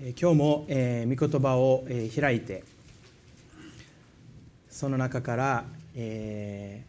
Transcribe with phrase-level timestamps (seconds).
[0.00, 2.62] 今日も、えー、御言葉を、えー、開いて
[4.70, 5.64] その中から、
[5.96, 6.84] え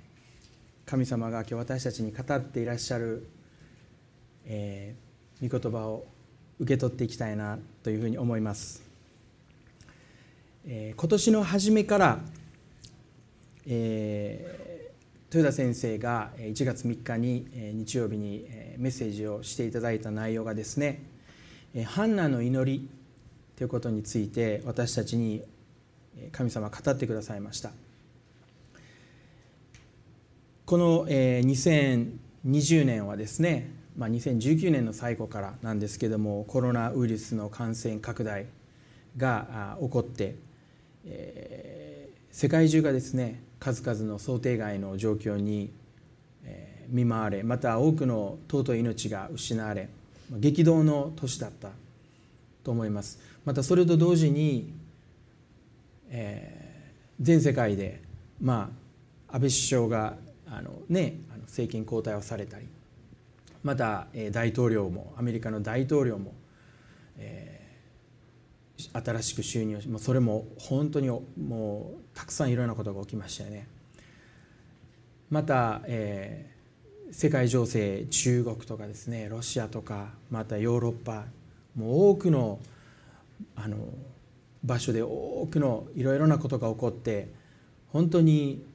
[0.85, 3.28] ー、神様が今日私たちに語っていらっしゃる、
[4.46, 6.06] えー、御言葉を
[6.60, 8.83] 受け取っていきたいなというふうに思います、
[10.67, 12.19] えー、今年の初めから、
[13.65, 18.45] えー、豊田先生が1月3日に日曜日に
[18.77, 21.02] メッセージをしていただいた内容がですね
[21.88, 22.88] 「ハンナの祈り」
[23.59, 25.44] ということについて私たちに
[26.31, 27.72] 神様語ってくださいました。
[30.66, 38.45] この2020年はですね、まあ、2019年の最後からなんですけどもコロナウイルスの感染拡大
[39.18, 40.35] が起こって、
[41.05, 45.73] え世界中がですね数々の想定外の状況に
[46.88, 49.90] 見舞われまた多くの尊い命が失われ
[50.32, 51.71] 激動の年だった
[52.63, 53.20] と思います。
[53.49, 54.71] またそれと同時に、
[56.12, 57.99] えー、全世界で、
[58.40, 58.70] ま
[59.27, 62.68] あ、安倍首相があの、ね、あの政権交代をされたり
[63.63, 66.36] また、えー、大統領もアメリカの大統領も、
[67.18, 73.68] えー、新しく就任をもうそれも本当にもうたくさんいろんなことが起きましたよね。
[75.32, 81.26] また、えー、世界情勢中国とかですねロシアとかまたヨーロッパ
[81.76, 82.60] もう多くの
[83.56, 83.78] あの
[84.64, 87.30] 場所で多くのいろいろなことが起こって
[87.92, 88.66] 本当に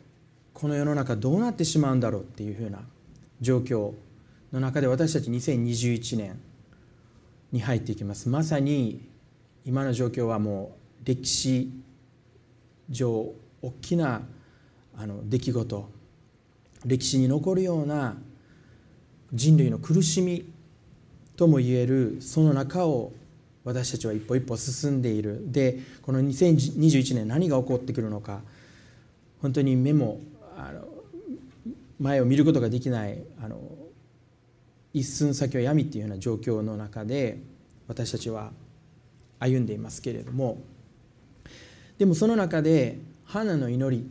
[0.53, 2.81] この世の中どうなってしまうんだろうっていうふうな
[3.41, 3.93] 状況
[4.53, 6.41] の中で私たち2021年
[7.53, 8.29] に入っていきます。
[8.29, 9.09] まさに
[9.65, 11.71] 今の状況はもう歴史
[12.91, 14.23] 上大きな
[14.97, 15.89] あの出来事
[16.85, 18.17] 歴史に残るような
[19.33, 20.53] 人類の苦しみ
[21.37, 23.13] とも言えるその中を
[23.65, 25.51] 私たちは一歩一歩進んでいる。
[25.51, 28.41] でこの2021年何が起こってくるのか。
[29.41, 30.21] 本当に目も
[30.57, 30.87] あの
[32.01, 33.61] 前を見ることができないあの
[34.95, 37.39] 一寸先は闇っていうような状況の中で
[37.89, 38.53] 私たちは
[39.39, 40.59] 歩んでいますけれども。
[41.99, 44.11] でもその中で花の祈り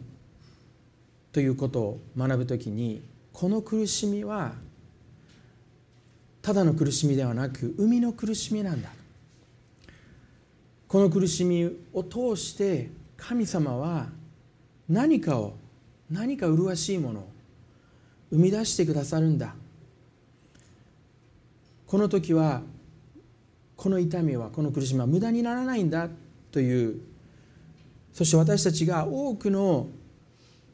[1.31, 3.01] ということを学ぶ時に
[3.33, 4.53] この苦しみは
[6.41, 8.89] ただの苦しみではなく生みの苦しみなんだ
[10.93, 14.09] この苦しみを通して神様は
[14.87, 15.55] 何かを
[16.11, 17.27] 何か麗しいものを
[18.29, 19.55] 生み出してくださるんだ。
[21.87, 22.61] この時は
[23.75, 26.09] この痛みはこの苦しみは無駄にならないんだ
[26.51, 27.01] という
[28.13, 29.87] そして私たちが多くの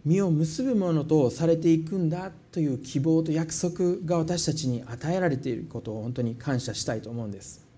[0.04, 7.69] 実を結ぶものとされていくんだという希望と約束が私たちに与えられていることを本当に感謝したいと思うんです。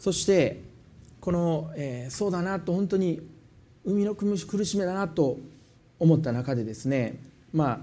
[0.00, 0.62] そして
[1.20, 3.20] この、えー、そうだなと本当に
[3.84, 5.38] 海の苦しみだなと
[5.98, 7.18] 思った中でですね
[7.52, 7.80] まあ、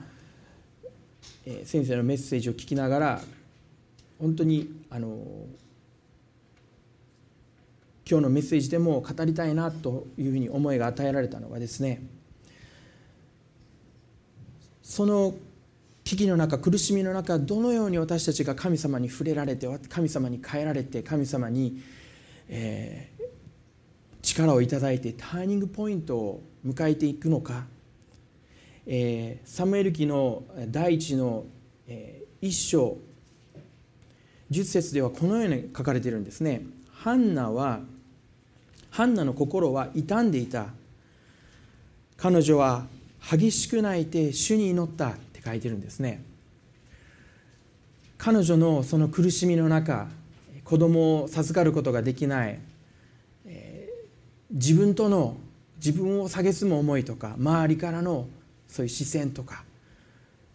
[1.45, 3.21] えー、先生のメッセージを聞きながら
[4.19, 5.15] 本当にあの
[8.09, 12.01] 今日のメッセージでも語りたいなというふうに思いが与えられたのがですね
[14.81, 15.35] その
[16.03, 21.79] 危機の中苦しみの中どのように私たちが神様に触れられて神様に変えられて神様に
[22.49, 23.23] えー、
[24.21, 27.65] 力をいただいてターニングポイントを迎えていくのか、
[28.85, 31.45] えー、サムエル記の第一の、
[31.87, 32.97] えー、一章
[34.51, 36.61] 10節ではこのように書かれているんですね。
[36.91, 37.81] ハンナは
[38.89, 40.67] ハンナの心は傷んでいた。
[42.15, 42.87] 彼女は
[43.29, 46.23] 激しく泣いて主に祈ったって書いてるんですね。
[48.17, 50.07] 彼女のその苦しみの中
[50.67, 52.59] 子供を授かることができない、
[53.45, 55.37] えー、自分との
[55.77, 58.27] 自分を蔑む思いとか周りからの
[58.67, 59.63] そういう視線とか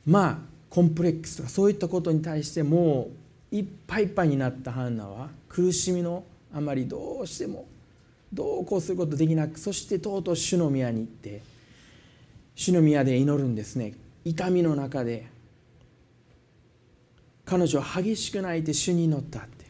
[0.04, 3.08] まあコンプレックスとかそういったことに対しても
[3.50, 7.64] ういっぱいいっぱいになったハンナは苦しみのあまりどうしても
[8.34, 11.40] どうこうすることできなくそしてとうとう主の宮に行って
[12.54, 13.94] 主の宮で祈るんですね。
[14.26, 15.26] 痛みの中で
[17.46, 19.61] 彼女は激しく泣いて主に祈ったって。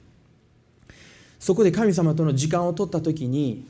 [1.42, 3.66] そこで神様との時間を取った時に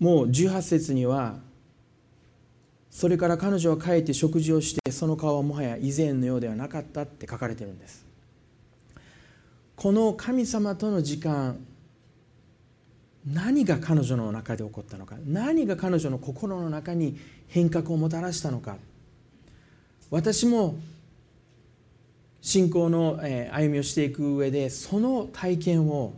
[0.00, 1.36] もう18節には
[2.90, 8.06] それから彼女は帰って食事をしてその顔はもはや以前のようではなかったって書かれてるんです。
[9.76, 11.58] この神様との時間
[13.26, 18.78] 何が彼女の中で起こったのか何が彼女の心の中に変革をもたらしたのか。
[20.10, 20.76] 私も
[22.48, 23.20] 信仰の
[23.52, 26.14] 歩みをしていく上でその体験を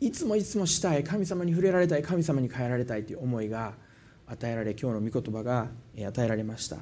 [0.00, 3.74] いつもいつもしたい神様に触れられたい神様に変えられたいという思いが
[4.26, 5.68] 与えられ今日の御言葉が
[5.98, 6.78] 与えられました。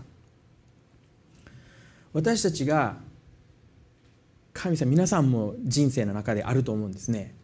[2.13, 2.99] 私たちが
[4.53, 7.35] 神様皆さんも人生の中であると思うんですね。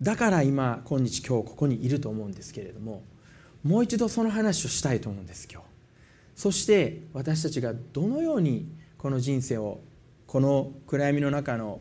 [0.00, 3.02] だから今今日今日ここにいると思うんですけれども
[3.64, 5.66] もう一度その話をしたいと思うんです今日。
[6.36, 9.80] そして私たちがどのようにこの人生を
[10.34, 11.80] この暗闇の中の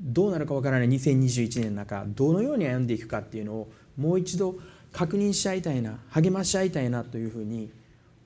[0.00, 4.54] どうなるかわからない2021年の中どのように歩んでいくかっていうのをもう一度
[4.92, 7.68] 確認し合いたいな励まし合いたいなというふうに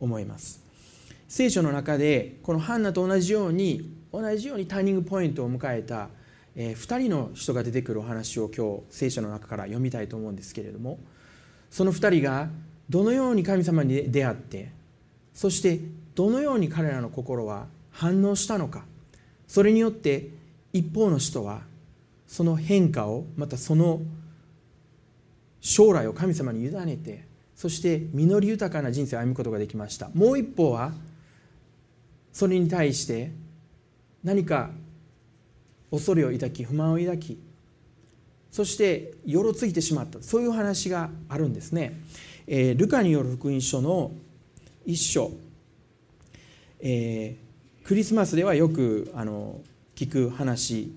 [0.01, 0.63] 思います。
[1.29, 6.11] 聖書の中でこのハンナと同じように同じようにターニングポイントを迎えた、
[6.55, 10.99] え2人の人が出てくるお話を今日聖書の中から読みたいと思うんですけれども
[11.71, 12.51] その2人が
[12.91, 14.73] どのように神様に出会って
[15.33, 15.81] そして
[16.15, 18.85] どのように彼らの心は反応したのか
[19.55, 20.31] それによって
[20.73, 21.61] 一方の人は
[22.27, 24.01] その変化をまたその
[25.61, 27.25] 将来を神様に委ねて
[27.55, 30.11] そして実り豊かな人生を歩むことができました。
[30.13, 30.91] もう一方は
[32.33, 33.31] それに対して
[34.25, 34.71] 何か
[35.93, 37.39] 恐れを抱き不満を抱き
[38.51, 40.21] そしてよろついてしまった。
[40.21, 42.01] そういう話があるんですね、
[42.49, 44.11] えー、ルカによる福音書の
[44.85, 45.31] 一章、
[46.81, 47.45] えー、
[47.85, 49.61] クリスマスではよくあの
[49.95, 50.91] 聞く話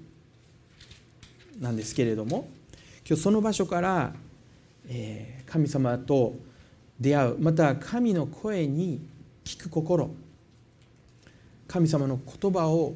[1.60, 2.48] なんですけれども
[3.06, 4.14] 今日その場所から、
[4.88, 6.36] えー、神様と
[6.98, 9.06] 出会うまた神の声に
[9.44, 10.16] 聞く心
[11.68, 12.94] 神様の言葉を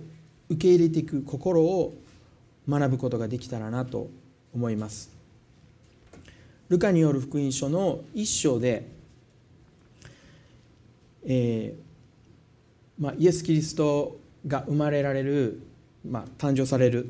[0.47, 1.93] 受け入れていく心を
[2.69, 4.09] 学ぶことができたらなと
[4.53, 5.11] 思います。
[6.69, 8.87] ルカによる福音書の一章で
[11.25, 11.90] えー
[13.01, 15.59] まあ、イエス・キリストが生まれられる、
[16.07, 17.09] まあ、誕生される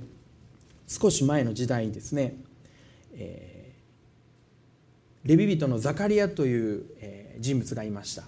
[0.88, 2.36] 少し前の時代にですね、
[3.14, 8.24] えー、レビ人のザカリアという、えー、人物がいました。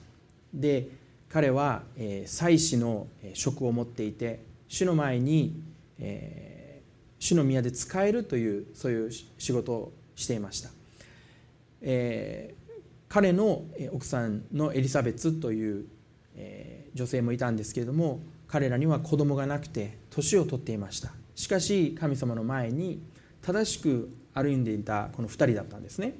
[0.54, 0.89] で
[1.30, 5.56] 彼は、えー、祭司の職を持っていて主の前に、
[6.00, 10.69] えー、主の宮で使えるというそういう仕事をしていました、
[11.81, 13.63] えー、彼の
[13.94, 15.86] 奥さんのエリザベツという
[16.35, 21.12] え女性もいたんですけれども彼らには子供がなくて年を取っていました。
[21.35, 23.01] しかし神様の前に
[23.41, 26.13] 正しく歩んでいたこの2人だったんですね。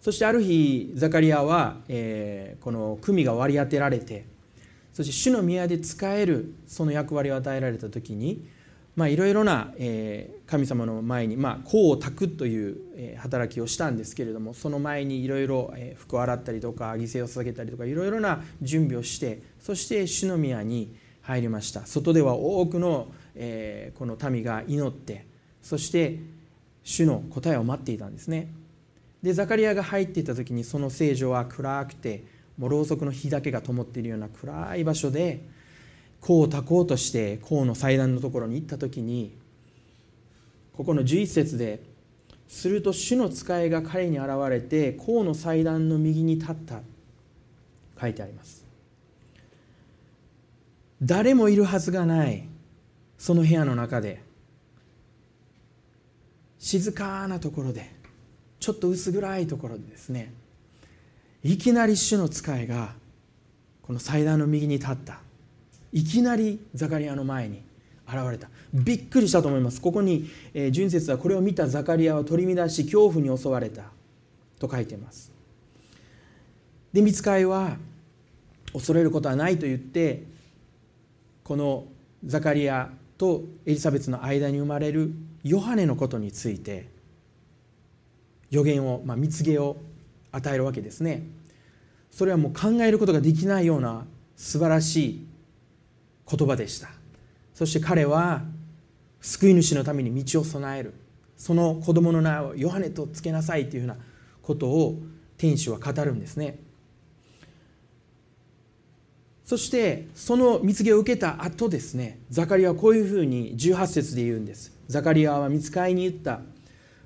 [0.00, 4.26] そしてある日ザカリアは、えー、この組が割り当てられて
[4.98, 8.48] そして主の宮で使えるその役割を与えられた時に、
[9.06, 9.72] いろいろな、
[10.46, 21.86] 神様の前に、まあ、功を炊くという、働きをしたんですけれどもその前にいろいろ服を洗ったりとか犠牲を捧げたりとかいろいろな準備をしてそして主の宮に入りました。
[21.86, 25.26] 外では多くの、この民が祈って
[25.62, 26.18] そして
[26.82, 28.48] 主の答えを待っていたんですね。
[29.22, 32.24] でザカリアが入っていた時にその聖女は暗くて
[32.56, 35.44] もうろうそくの火だけが灯っているような暗い場所で
[36.22, 39.36] 功をたこうとして功の祭壇のところに行った時に
[40.76, 41.80] ここの11節で
[42.48, 46.80] すると主の使いが彼に現れて功の祭壇の右に立った。
[48.00, 48.64] 書いてあります。
[51.02, 52.48] 誰もいるはずがない
[53.18, 54.26] その部屋の中で。
[56.60, 57.88] 静かなところで
[58.58, 60.34] ちょっと薄暗いところでですね
[61.44, 62.94] いきなり主の使いが
[63.80, 65.20] この祭壇の右に立った。
[65.92, 67.62] いきなりザカリアの前に
[68.06, 68.48] 現れた。
[68.72, 69.80] びっくりしたと思います。
[69.80, 73.84] ここに、えー、純説はこれを見たザカリアは取り乱し恐怖に襲われた。
[74.58, 75.32] と書いています。
[76.92, 77.76] で見つかいは
[78.72, 80.24] 恐れることはないと言って
[81.44, 81.84] この
[82.24, 85.12] ザカリアとエリザベスの間に生まれる
[85.44, 86.88] ヨハネのことについて
[88.50, 89.76] 予言を、まあ、蜜毛を
[90.32, 91.26] 与えるわけですね。
[92.10, 95.26] それはもう考えることができないような素晴らしい
[96.30, 96.90] 言葉でした。
[97.54, 98.42] そして彼は
[99.20, 100.94] 救い主のために道を備える。
[101.36, 103.96] その子供の名をヨハネとつけなさいというふうな
[104.42, 104.98] ことを
[105.36, 106.58] 天使は語るんですね。
[109.44, 114.72] そしてその蜜毛を受けた後ですねザカリアはこういうふうに18節で言うんです。
[114.88, 116.40] ザカリアは見つかいに言った。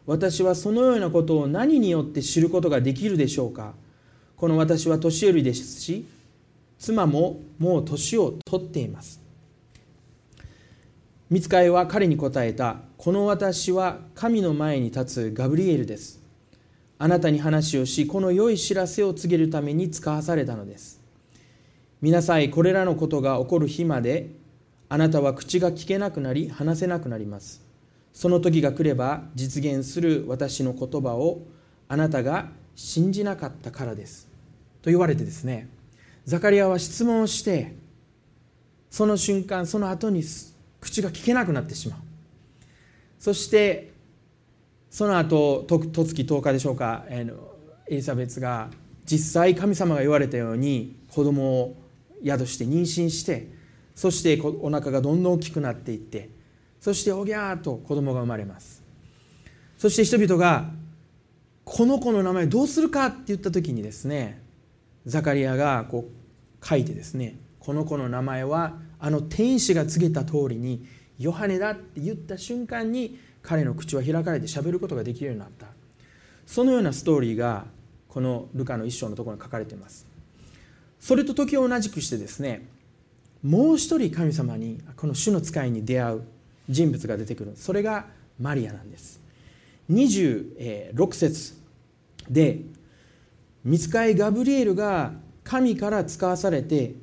[0.06, 3.74] 私はそのようなことを何によって知ることができるでしょうか。
[4.36, 6.04] この私は年寄りですし
[6.82, 9.20] 妻ももう年を取っています。
[11.30, 16.20] 見つかいは彼に答えたこの私は神の前に立つガブリエルです。
[16.98, 21.00] あなたに話をしこの良い知らせを告げるために使わされたのです。
[22.00, 24.30] 見なさいこれらのことが起こる日まで
[24.88, 27.62] あなたは口が聞けなくなり話せなくなります。
[28.12, 31.42] その時が来れば実現する私の言葉を
[31.86, 34.26] あなたが信じなかったからです。
[34.82, 35.68] と言われてですね。
[36.24, 37.74] ザカリアは質問をして
[38.90, 40.22] その瞬間その後に
[40.80, 41.98] 口が聞けなくなってしまう。
[43.18, 43.92] そして
[44.90, 47.24] その後とつき10日でしょうかエ
[47.88, 48.70] リザベスが
[49.04, 51.76] 実際神様が言われたように子供を
[52.24, 53.48] 宿して妊娠して
[53.94, 56.30] そしてお腹がどんどん大きくなっていって
[56.80, 58.82] そしておぎゃーと子供が生まれます。
[59.78, 60.70] そして人々が
[61.64, 64.42] この子の名前どうするかって言った時にですね
[65.06, 70.86] ザカリアがこう書いてですねこの子の名前はあの天使が告げた通りに
[71.18, 75.66] ヨハネだって言った瞬間に彼の口は開かれて喋ることができるようになった。
[76.46, 77.64] そのようなストーリーが
[78.08, 80.06] このルカの一章のところに書かれています。
[81.00, 82.66] それと時を同じくしてですね
[83.42, 86.22] もう一人神様にこの主の使いに出会う
[86.68, 87.52] 人物が出てくる。
[87.56, 88.06] それが
[88.40, 89.20] マリアなんです。
[89.90, 91.54] 26節
[92.30, 92.60] で
[93.64, 95.12] 見つかいガブリエルが
[95.44, 96.94] 神から使わされて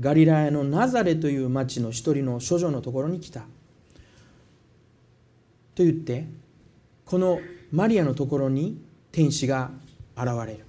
[0.00, 3.40] ガリラヤのナザレという町の一人の処女のところに来た。
[5.74, 6.26] と言って
[7.04, 7.40] この
[7.70, 8.78] マリアのところに
[9.10, 9.70] 天使が
[10.16, 10.64] 現れる。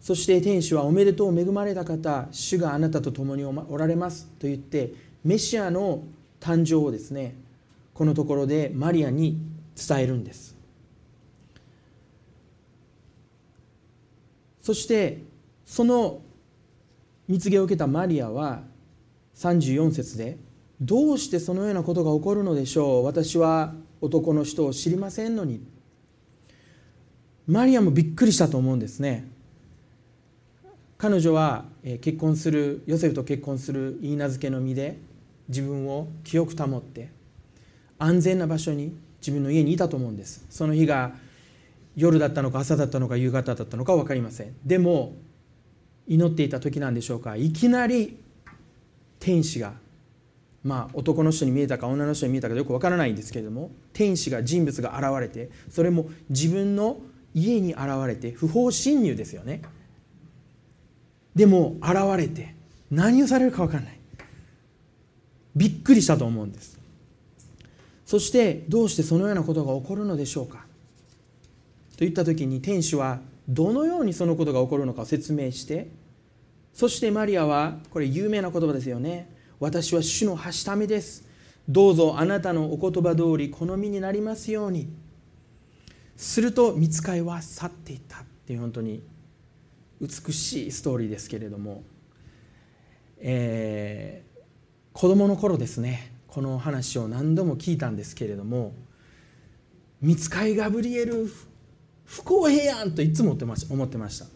[0.00, 4.26] そして天使はおめでとう恵まれた方主があなたと共におられます。
[4.38, 4.92] と言って
[5.24, 6.04] メシアの
[6.40, 7.34] 誕生をですね
[7.92, 9.38] このところでマリアに
[9.76, 10.55] 伝えるんです。
[14.66, 15.22] そして
[15.64, 16.22] その
[17.28, 18.62] 蜜毛を受けたマリアは
[19.36, 20.38] 34節で
[20.80, 23.04] どうしてそのようなことが起こるのでしょう？
[23.04, 25.64] 私は男の人を知りませんのに。
[27.46, 29.28] マリアもびっくりしたと思うんですね。
[30.98, 31.66] 彼女は
[32.00, 34.98] 結婚するヨセフと結婚する言い名付けの身で
[35.48, 37.10] 自分を清く保って
[38.00, 40.44] 安全な場所に自分の家にいたと思うんです。
[40.50, 41.24] その日が
[41.96, 44.54] 夜だったのか朝だったのか夕方だったのか分かりません。
[44.64, 45.14] でも
[46.06, 47.36] 祈っていた時なんでしょうか。
[47.36, 48.18] いきなり
[49.18, 49.72] 天使が
[50.62, 56.98] まあ男の人に見えたか女の人に見えたかよく分からないんですけれども天使が人物が現れてそれも自分の
[57.34, 59.62] 家に現れて不法侵入ですよね。
[61.34, 62.54] でも現れて
[62.90, 63.98] 何をされるか分からない。
[65.54, 66.78] びっくりしたと思うんです。
[68.04, 70.65] そしてどうしてそのようなことが起こるのでしょうか。
[71.96, 75.88] といった時に天使はどのようにそのことが起こるのかを説明して
[76.72, 79.34] そしてマリアはこれ有名な言葉ですよね。
[79.58, 81.26] 私は主のはしためです。
[81.66, 84.88] どうぞあなたのお言葉通り好みになりますように。
[86.16, 89.02] すると見つかいは去っていったっていう本当に
[90.02, 91.82] 美しいストーリーですけれども、
[93.20, 94.40] えー、
[94.92, 96.12] 子供の頃ですね。
[96.26, 98.74] この話を何度も聞いたんですけれども
[100.02, 101.32] 「見つかいガブリエル
[102.06, 104.26] 不公平やん!」といつも思ってました思ってました。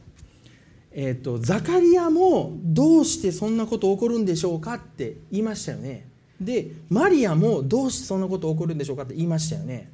[0.93, 6.09] えーと、ザカリアもどうしてそんなこと起こるんでしょうかって言いましたよね
[6.41, 9.91] でマリアもどうしてそんなこと起こるんでしょうかって言いましたよね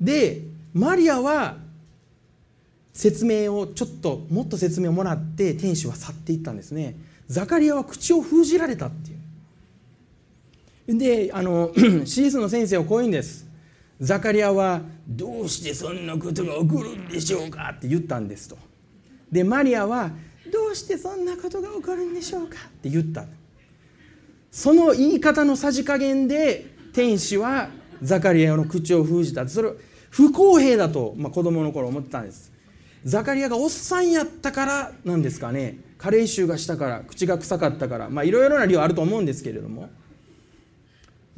[0.00, 1.58] でマリアは
[2.94, 9.10] 説明をちょっともっと説明をもらって天使は去っていったんですねザカリアは口を封じられたって
[10.90, 11.70] いうであの
[12.06, 13.47] シリスの先生はこういうんです
[14.00, 17.74] ザカリアはどうしてそんなことが起こるんでしょうか？
[17.76, 18.56] って言ったんですと。
[19.32, 20.10] でマリアは
[20.52, 22.56] どうしてそんなことが起こるんでしょうか？
[22.68, 23.24] って言った
[24.50, 29.48] その言い方のさじ加減で天使はザカリアの口を封じた。
[29.48, 29.72] それ
[30.10, 32.52] 不公平だと、まあ、子供の頃思ってたんです。
[33.04, 35.78] ザカリアがおっさんやったからなんですかね。
[35.98, 39.90] 加齢臭がしたから口が臭かったからまあいろいろな理由あると思うんですけれども。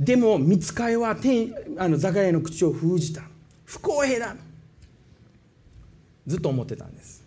[0.00, 3.22] でも見つかいは天あのザカリアの口を封じた。
[3.66, 4.34] 不公平だ。
[6.26, 7.22] ずっと思ってたんです。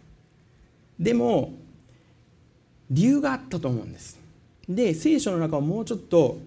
[1.00, 1.54] でも
[2.90, 4.20] 理由があったと思うんです。
[4.68, 6.40] で聖書の中をもうちょっと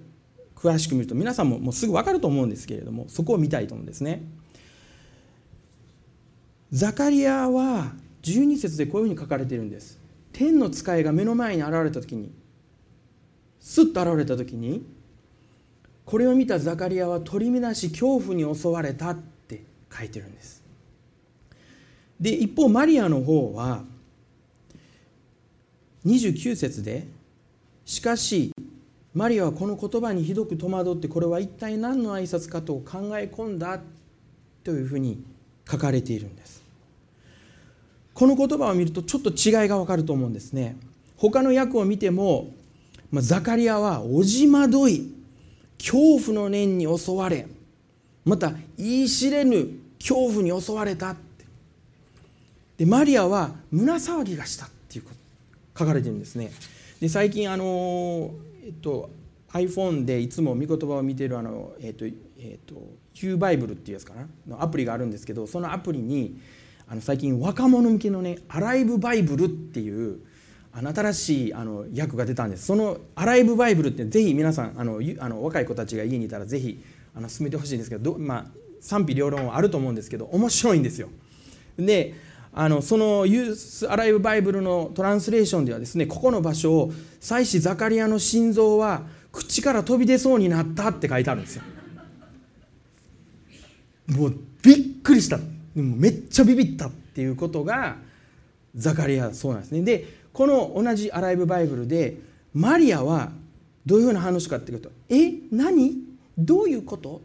[0.57, 4.23] 詳しく見ると皆さんももうすぐ分かると思うんですけれどもそこを見たいと思うんですね。
[6.73, 7.93] ザカリアは
[8.23, 10.01] 12節でこういうふうに書かれているんです。
[10.33, 12.33] 天の使いが目の前に現れた時に
[13.61, 14.96] スッと現れた時に
[16.07, 20.63] これを見たザカリアは取り乱し恐怖に襲われたって書いてるんです。
[22.19, 23.85] で一方マリアの方は
[26.07, 27.07] 29節で
[27.85, 28.53] しかし
[29.13, 33.81] マリアはこの言葉にひどく戸惑ってこれは一体何の挨拶かと考え込んだ
[34.65, 35.23] というふうに
[35.69, 36.63] 書かれているんです。
[38.15, 40.77] この言葉を見るとちょっと違いがわかると思うんですね。
[41.17, 42.51] 他の訳を見ても
[43.11, 45.13] まあ、ザカリアはおじまどい。
[45.79, 47.47] 恐怖の念に襲われ
[48.25, 49.69] また言い知れぬ
[49.99, 51.27] 恐怖に襲われたって。
[52.79, 55.17] でマリアは胸騒ぎがしたっていうこと
[55.79, 56.51] 書かれてるんですね。
[57.01, 58.33] で最近あの、
[58.65, 59.11] えっと、
[59.53, 62.75] iPhone でいつも御言葉を見てるあの、えっとえっと、
[63.15, 66.39] Q バイブルっていうやつかなのアプリがあるんですけどそのアプリに
[66.89, 70.21] あの最近若者向けのねアライブバイブルっていう
[70.83, 72.67] 新しいあの訳が出たんです。
[72.67, 76.83] そのアライブバイブルってぜひ皆さんあのあの若い子たちが家にいたらぜひ
[77.15, 78.47] あの進めてほしいんですけどまあ、
[78.81, 81.09] 賛否両論はあると思うんですけど面白いんですよ。
[81.79, 82.15] で
[82.53, 89.03] あのそのユース・アライブ・バイブルのトランスレーションではですねここの場所を祭司ザカリアの心臓は
[89.33, 91.63] 口から飛び出そうになったって書いてあるんですよ。
[94.09, 95.39] もうびっくりした。
[95.75, 97.97] めっちゃビビったっていうことが
[98.75, 99.83] ザカリアそうなんですね。
[99.83, 100.07] で
[100.37, 102.19] この同じアライブバイブルで
[102.53, 103.33] マリアは
[103.87, 105.97] どういうふうな話かっていうと「え何？
[106.37, 107.23] どういうこと?」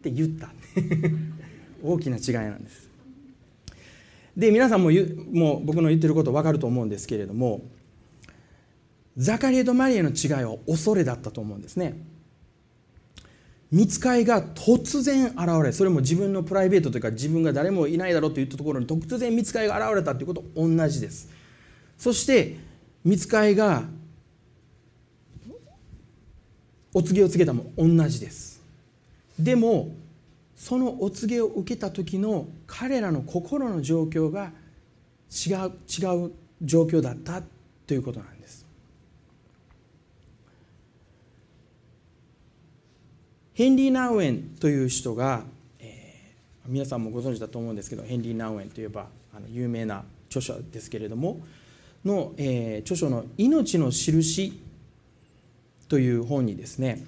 [0.00, 0.52] って言った
[1.82, 2.90] 大きな違いなんです。
[4.36, 4.90] で皆さんも
[5.32, 7.62] もう僕の言ってること分かると思うんですけれども
[9.16, 12.02] ザカリエとマリアの違いは恐れだったと思うんですね。
[13.72, 21.39] 見つかいが突然現れそれも自分のプライベートというか自分が誰もいないだろうといったところに突然見つかいが現れたということ同じです
[22.00, 22.56] そして
[23.04, 23.84] 見つかいが
[26.94, 28.62] お告げを告げたも同じです。
[29.38, 29.94] でも
[30.56, 34.50] そのお告げを受けた時の彼らの心の状況が
[35.30, 37.42] 違う違う状況だった
[37.86, 38.64] ということなんです。
[43.52, 45.44] ヘンリー・ナウエンという人が、
[45.78, 51.40] えー、皆さんもご存知だと思うんですけどヘンリー・ナウエンといえばあの有名な著者ですけれども
[52.04, 54.60] の、えー、著書の「命の印」
[55.88, 57.04] という本にですね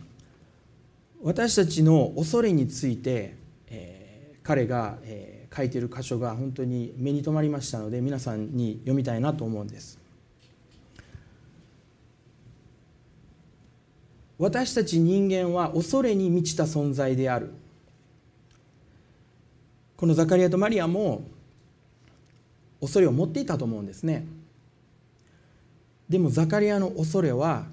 [1.22, 3.34] 私たちの恐れについて、
[3.68, 10.02] えー、彼が、えー、書いてる箇所が本当に目に留まりましたので皆さんに読みたいなと思うんです。
[14.38, 17.50] 私たち人間は恐れに満ちた存在である
[19.96, 21.22] このザカリアとマリアも
[22.80, 24.26] 恐れを持っていたと思うんですね
[26.12, 27.64] でもザカリアの恐れは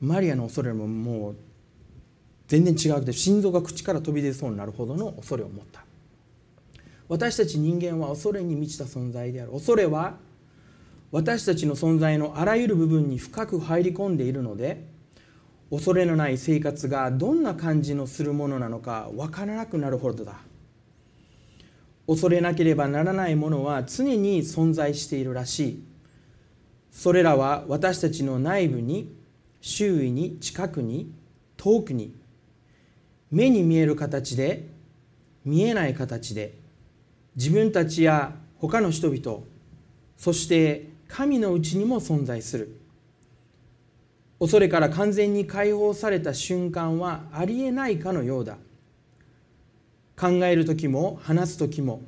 [0.00, 1.36] マリアの恐れももう
[2.48, 5.84] 全然違うくて心臓が口から飛び出そうになるほどの恐れを持った。
[7.08, 9.52] 私たち人間は恐れに満ちた存在である。
[9.52, 10.16] 恐れは
[11.12, 14.84] 私たちの存在のあらゆる部分に深く入り込んでいるので
[15.70, 20.38] 恐れのない生活がどんな感じのするものなのか分からなくなるほどだ。
[22.08, 25.95] 恐れなければならないものは常に存在しているらしい。
[26.96, 29.14] それらは私たちの内部に
[29.60, 31.12] 周囲に近くに
[31.58, 32.14] 遠くに
[33.30, 34.66] 目に見える形で
[35.44, 36.54] 見えない形で
[37.36, 39.40] 自分たちや他の人々
[40.16, 42.80] そして神のうちにも存在する。
[44.40, 48.56] 恐れから完全に解放された瞬間はありえないかのようだ。
[50.18, 52.00] 考える時も話す時も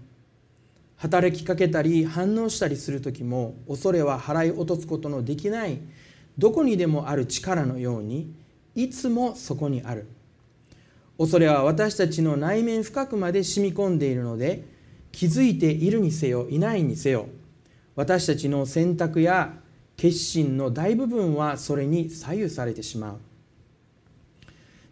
[0.99, 5.79] 働きかけたり反応したりする時も恐れは払い落とすことのできない
[6.37, 8.35] どこにでもある力のように
[8.75, 10.07] いつもそこにある。
[11.19, 14.63] 恐れは私たちの内面深くまで染み込んでいるので
[15.11, 17.27] 気づいているにせよいないにせよ。
[17.97, 19.55] 私たちの選択や
[19.97, 23.19] 決心の大部分はそれに左右されてしまう。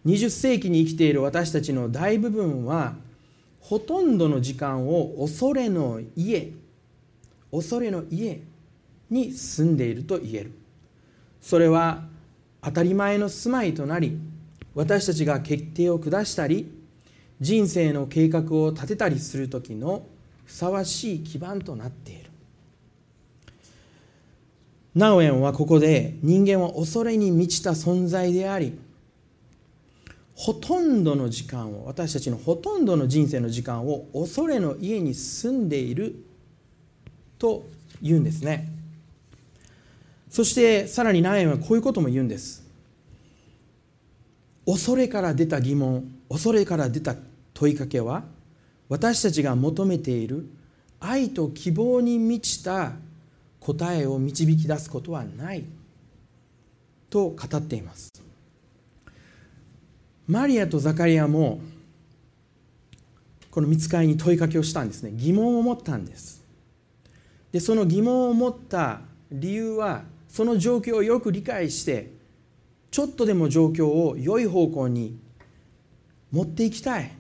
[0.07, 2.97] 20世紀に生きている私たちの大部分は
[3.69, 6.53] ほとんどの時間を恐れの家
[7.51, 8.41] 恐れの家
[9.11, 10.53] に住んでいると言える。
[11.41, 12.05] それは
[12.63, 14.21] 当たり前の住まいとなり
[14.77, 16.73] 私たちが決定を下したり
[17.41, 20.07] 人生の計画を立てたりする時の
[20.45, 22.31] ふさわしい基盤となっている。
[24.95, 28.79] ナオエンはここで人間は恐れに満ちた存在であり
[30.37, 36.15] ほとんどの時間を私たちのほとんどの人生の時間を恐れの家に住んでいる
[37.39, 37.67] と
[38.03, 38.69] 言うんですね。
[40.29, 42.63] そしてさらにナエンはこういうことも言うんです。
[44.67, 47.15] 恐れから出た疑問恐れから出た
[47.55, 48.25] 問いかけは
[48.91, 50.51] 私たちが求めている
[51.01, 52.93] 愛と希望に満ちた
[53.61, 55.65] 答えを導き出すことはない
[57.09, 58.26] と語っています。
[60.27, 61.61] マリアとザカリアも
[63.51, 65.13] この見つかりに問いかけをしたんですね。
[65.15, 66.45] 疑問を持ったんです。
[67.53, 72.13] でその疑問を持った理由はその状況をよく理解して
[72.91, 75.19] ちょっとでも状況を良い方向に
[76.33, 77.13] 持っていきたい。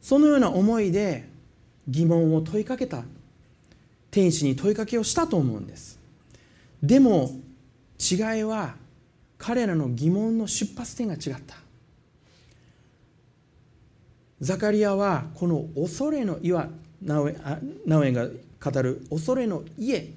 [0.00, 1.28] そのような思いで
[1.88, 3.02] 疑問を問いかけた。
[4.10, 5.98] 天使に問いかけをしたと思うんです。
[6.82, 7.32] でも
[7.98, 8.76] 違いは
[9.38, 11.65] 彼らの疑問の出発点が違った。
[14.40, 16.68] ザカリアはこの恐れの岩
[17.02, 18.28] ナウエンが
[18.60, 20.12] 語る恐れの家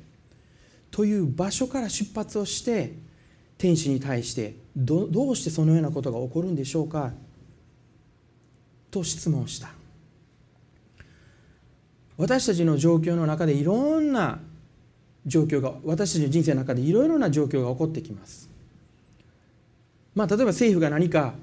[0.92, 2.94] という場所から出発をして
[3.58, 7.12] 天使に対してどどうしてそのようなことが起こるんでしょうか
[8.90, 9.70] と質問した。
[12.18, 14.40] 私たちの状況の中でいろんな
[15.26, 18.50] 状況が私たちの人生の中でいろいろな状況が起こってきます。
[20.16, 21.34] まあ例えば政府が何か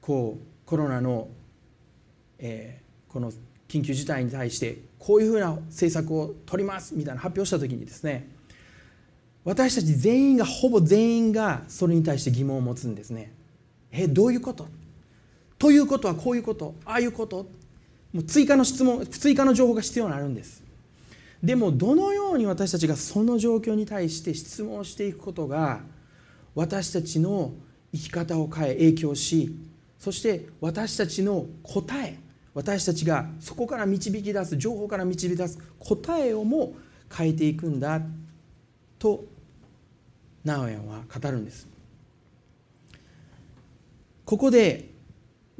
[0.00, 1.28] こうコロナの、
[2.46, 3.32] えー、この
[3.66, 8.28] 緊急事態に対してこういうふうな政策を取りますみたいな発表した時にですね
[9.44, 13.32] 私たち全員がほぼ全員がそれに対して疑問を持つんですね。
[13.90, 14.68] えどういうこと？
[15.58, 16.74] ということはこういうこと？
[16.84, 17.46] ああいうこと？
[18.12, 20.62] もう追加の質問追加の情報が必要になるんです。
[21.42, 25.80] でもどのように私たちがその状況に対して質問していくことが
[26.54, 27.52] 私たちの
[27.92, 29.54] 生き方を変え影響し
[29.98, 32.18] そして私たちの答え
[32.54, 36.74] 私たちがそこから導き出す情報から導き出す答えをも
[37.12, 38.00] 変えていくんだ
[38.98, 39.24] と
[40.44, 41.66] ナオエンは語るんです。
[44.24, 44.90] ここで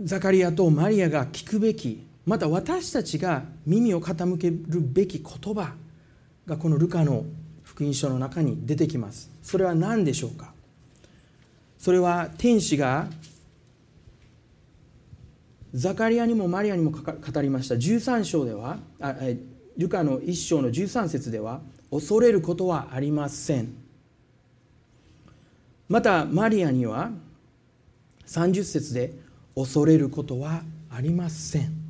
[0.00, 5.74] ザカリアとマリアが聞くべきまた私たちが耳を傾けるべき言葉
[6.46, 7.24] がこのルカの
[7.62, 9.30] 福音書の中に出てきます。
[9.42, 10.52] それは何でしょうか？
[11.78, 13.09] それは天使が
[15.75, 17.75] ザカリアにもマリアにも語りました。
[17.75, 19.17] 13章ではあ
[19.77, 21.61] ルカの1章の13節では
[21.91, 23.75] 恐れることはありません。
[25.89, 27.11] またマリアには
[28.27, 29.15] 30節で
[29.57, 31.85] 恐れることはありません。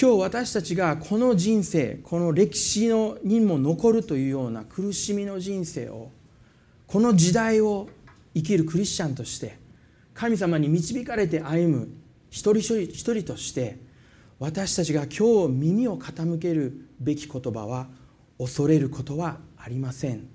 [0.00, 6.10] 今日私たちがこの人生この歴史のにも残るというような苦しみの人生を
[6.86, 7.88] この時代を
[8.34, 9.58] 生きるクリスチャンとして
[10.14, 11.88] 神様に導かれて歩む
[12.30, 13.78] 一人一人として
[14.38, 17.86] 私たちが今日耳を傾けるべき言葉は
[18.38, 20.26] 恐れることはありません。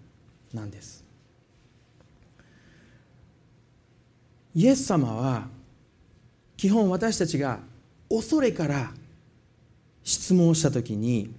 [0.54, 1.04] なんです。
[4.56, 5.48] イエス様は
[6.56, 7.60] 基本私たちが
[8.10, 8.92] 恐れから
[10.04, 11.30] 質問をした時に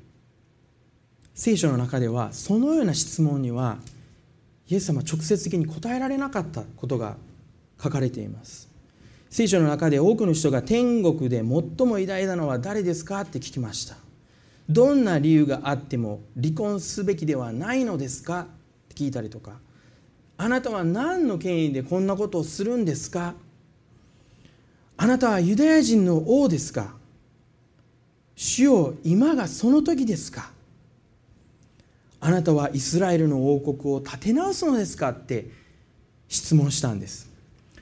[1.35, 3.79] 聖書の中ではそのような質問には
[4.68, 7.16] イエス様直接的に答えられなかったことが
[7.83, 8.68] 書かれています。
[9.31, 13.96] 聖書の中で多くの人が天国で最も偉大なのは誰ですかって聞きました。
[14.68, 18.46] どんな理由があっても離婚すべきではないのですかっ
[18.88, 19.52] て聞いたりとか。
[20.37, 23.35] あなたは何の権威でこんなことをするんですか。
[24.96, 26.94] あなたはユダヤ人の王ですか。
[28.37, 30.52] 主よ今がその時ですか。
[32.29, 35.47] あなたはイスラエルの王国を立て直すのですかって
[36.29, 37.31] 質問したんです。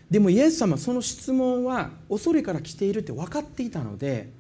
[0.09, 4.31] でもイエス様その質問は恐れから来ているって分かっていたので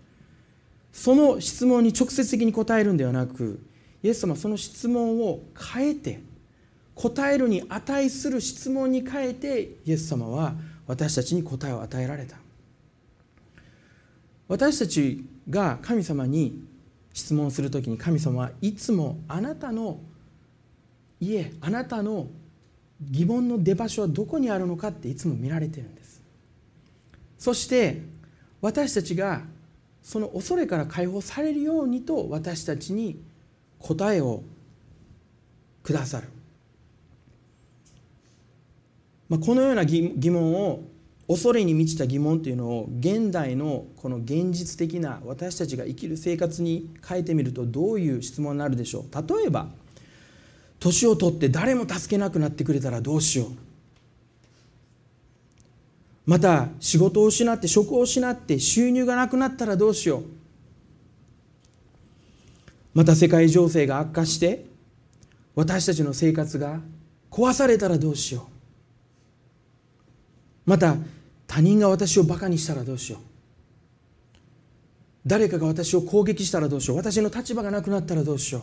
[0.92, 3.60] その質問に直接的に答えるんではなく
[4.04, 5.40] イエス様その質問を
[5.74, 6.20] 変えて
[6.94, 10.54] 答えるに値する質問に変えてイエス様は
[10.86, 12.36] 私たちに答えを与えられた。
[14.46, 16.64] 私たちが神様に
[17.16, 20.00] 質問する時に神様はいつもあなたの
[21.18, 22.26] 家あなたの
[23.00, 26.22] 疑問の出場所はどこにあるのかっていつも見られてるんです。
[27.38, 28.02] そして
[28.60, 29.40] 私たちが
[30.02, 33.18] その恐れから解放されるようにと私たちに
[33.78, 34.42] 答えを
[35.82, 36.28] くださる、
[39.30, 40.82] まあ、このような疑問を
[41.28, 49.34] 恐れに満ちた疑問というのを現代のこの現実的な私たちが生きる生活に変えてみるとどういう質問になるでしょう。
[49.34, 49.68] 例えば
[50.78, 53.48] 年を取って誰も助けなくなってくれたらどうしよう。
[56.26, 60.22] また仕事を失って職を失って収入がなくなったらどうしよう。
[62.94, 64.64] また世界情勢が悪化して
[65.56, 66.80] 私たちの生活が
[67.30, 68.56] 壊されたらどうしよう。
[70.66, 70.96] また
[71.46, 73.20] 他人が私をバカにしたらどうしよう。
[75.26, 76.96] 誰かが私を攻撃したらどうしよう。
[76.96, 78.62] 私の立場がなくなったらどうしよう。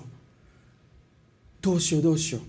[1.61, 2.41] どうしようどうしよう。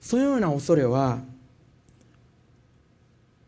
[0.00, 1.20] そのような恐れは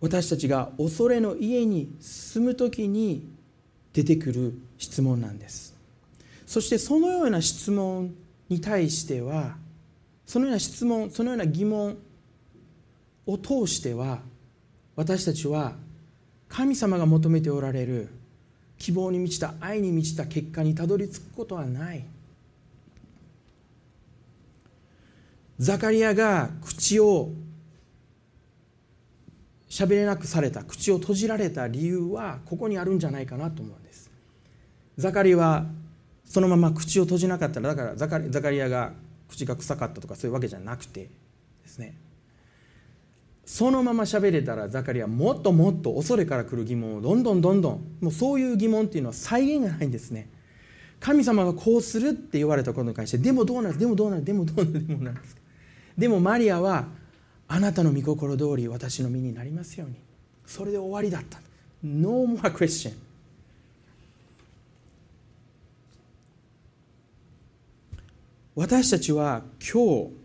[0.01, 3.29] 私たちが恐れの家に住む時に
[3.93, 5.75] 出てくる質問なんです。
[6.47, 8.15] そしてそのような質問
[8.49, 9.57] に対しては
[10.27, 11.99] そのような質問そのような疑問
[13.27, 14.21] を通しては
[15.01, 15.77] 私たちは
[16.47, 18.09] 神様が求めておられる
[18.77, 22.05] 希望に満ちた愛に満ちた結果にたどり着くことはない。
[25.59, 27.31] ザカリアが口を
[29.71, 34.11] 喋れなくされた口を閉じられた理由はここにあるんじゃないかなと思うんです。
[34.99, 35.65] ザカリは
[36.27, 38.93] そのまま口を閉じなかったらだからザカザカリアが
[39.31, 41.09] 口が臭かったとかそういうわけじゃなくて
[41.63, 42.10] ですね。
[43.51, 50.29] そのまま喋れたらザカリアもっともっと恐れから来る疑問をどんどんどんどんもうそういう疑問っていうのは再現がないんですね。
[51.01, 55.37] 神様がこうするって言われたことに関してでもどうなるでもどうなるでもどうなるでもなんです。
[55.99, 56.87] でもマリアは
[57.49, 59.97] あなたの御心通り私の身になりますように。
[60.47, 61.41] それで終わりだった。
[61.83, 62.93] No more question
[68.55, 70.20] 私たちは今日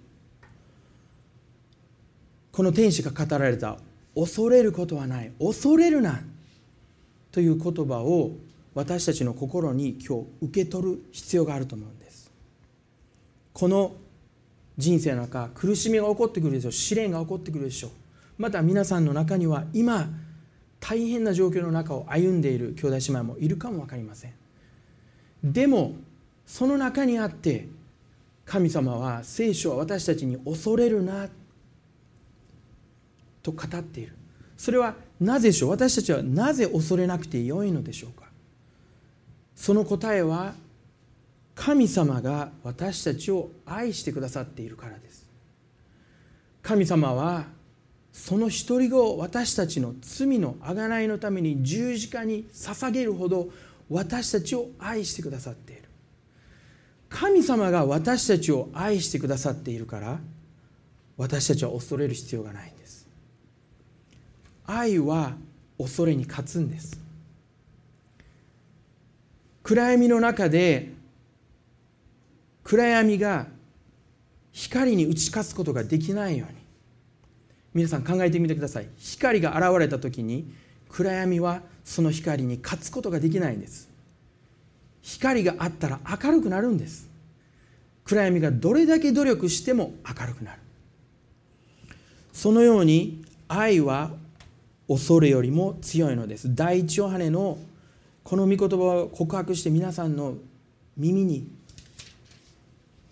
[2.55, 3.75] この天使が語られた
[4.15, 6.21] 恐れることはない恐れるな
[7.33, 8.31] という言葉を
[8.73, 12.31] 私たちの心に今日受け取る必要があると思うんです。
[13.51, 13.91] この
[14.77, 17.91] 人生の中苦しみが起こってくるでしょう試練が起こってくるでしょう。
[18.37, 20.07] また皆さんの中には今
[20.79, 24.33] 大変な状況の中を歩んでいる兄弟姉妹もいるかも分かりません。
[25.43, 25.95] でも
[26.45, 27.67] その中にあって
[28.45, 31.27] 神様は聖書は私たちに恐れるな
[33.45, 34.15] と語っている。
[34.57, 35.69] それはなぜでしょう？
[35.69, 38.25] 私たちはなぜ恐れなくてよいのでしょうか？
[39.55, 40.53] その答えは
[41.53, 45.25] 神様が私たちを愛してくださっているからです。
[46.61, 47.45] 神様は
[48.11, 53.49] その一人子を私たちの罪の贖いのために十字架に捧げるほど
[53.89, 55.83] 私たちを愛してくださっている。
[57.09, 60.19] 神様が私たちを愛してくださっているから
[61.17, 62.74] 私たちは恐れる必要がない。
[64.67, 65.33] 愛は
[65.77, 66.99] 恐れに勝つんです。
[69.63, 70.91] 暗闇の中で
[72.63, 73.47] 暗闇が
[74.51, 76.57] 光に打ち勝つことができないように。
[77.73, 78.87] 皆さん考えてみてください。
[78.97, 80.51] 光が現れた時に
[80.87, 83.89] 暗闇はその光に勝つことができないんです。
[85.01, 87.09] 光があったら明るくなるんです。
[88.05, 90.59] 暗闇がどれだけ努力しても明るくなる。
[92.33, 94.11] そのように愛は
[94.87, 96.53] 恐れよりも強いのです。
[96.53, 97.57] 第一ヨハネの
[98.23, 100.35] この御言葉を告白して皆さんの
[100.97, 101.47] 耳に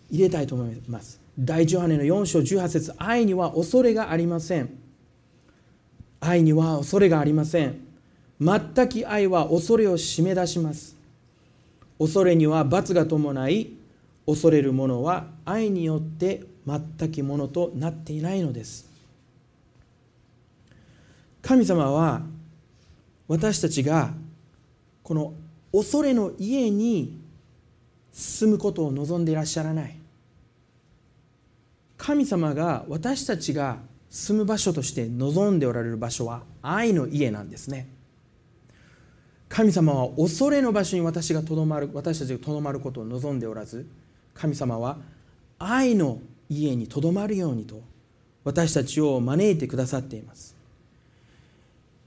[0.09, 1.19] 入れたいと思います。
[1.37, 4.69] 第一ヨハネの4章18節愛には恐れがありません。
[6.19, 7.79] 愛には恐れがありません。
[8.39, 10.95] 全き愛は恐れを締め出します。
[11.97, 13.73] 恐れには罰が伴い
[14.25, 18.92] 恐れる者は愛によって全きものとなっていないのです。
[21.43, 22.21] 神様は
[23.27, 24.13] 私たちが
[25.03, 25.33] この
[25.73, 27.19] 恐れの家に
[28.13, 29.95] 住むことを望んでいらっしゃらない。
[31.97, 33.77] 神様が私たちが
[34.09, 37.87] 住む場所として望んでおられる場所は愛の家なんですね。
[39.49, 43.85] 神様は恐れの場所に私がとどまる私たちがとどまることを望んでおらず
[44.33, 44.97] 神様は
[45.59, 47.81] 愛の家にとどまるようにと
[48.43, 50.52] 私たちを招いてくださっています。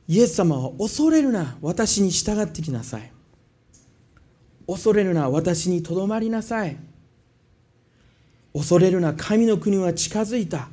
[0.08, 3.10] イエス様は恐れるな私に従ってきなさい。
[4.66, 6.76] 恐れるな私にとどまりなさい。
[8.52, 10.68] 恐れるな神の国は近づいた。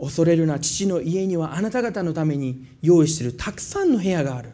[0.00, 4.52] 恐れるな父の家にはあなた方のために用意しているたくさんの部屋がある。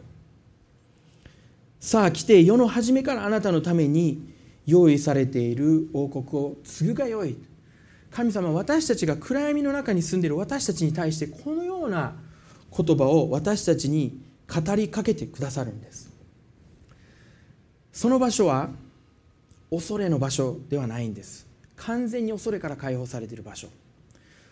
[1.79, 4.33] さあ来て世の初めからあなたのために
[4.65, 7.37] 用意されている王国を継ぐがよい。
[8.11, 12.15] 神様私たちが暗闇の中に住んでいる私たちに対してこのような
[12.75, 16.11] 言葉を私たちに語りかけてくださるんです。
[17.91, 18.69] その場所は
[19.71, 21.47] 恐れの場所ではないんです。
[21.77, 23.69] 完全に恐れから解放されている場所。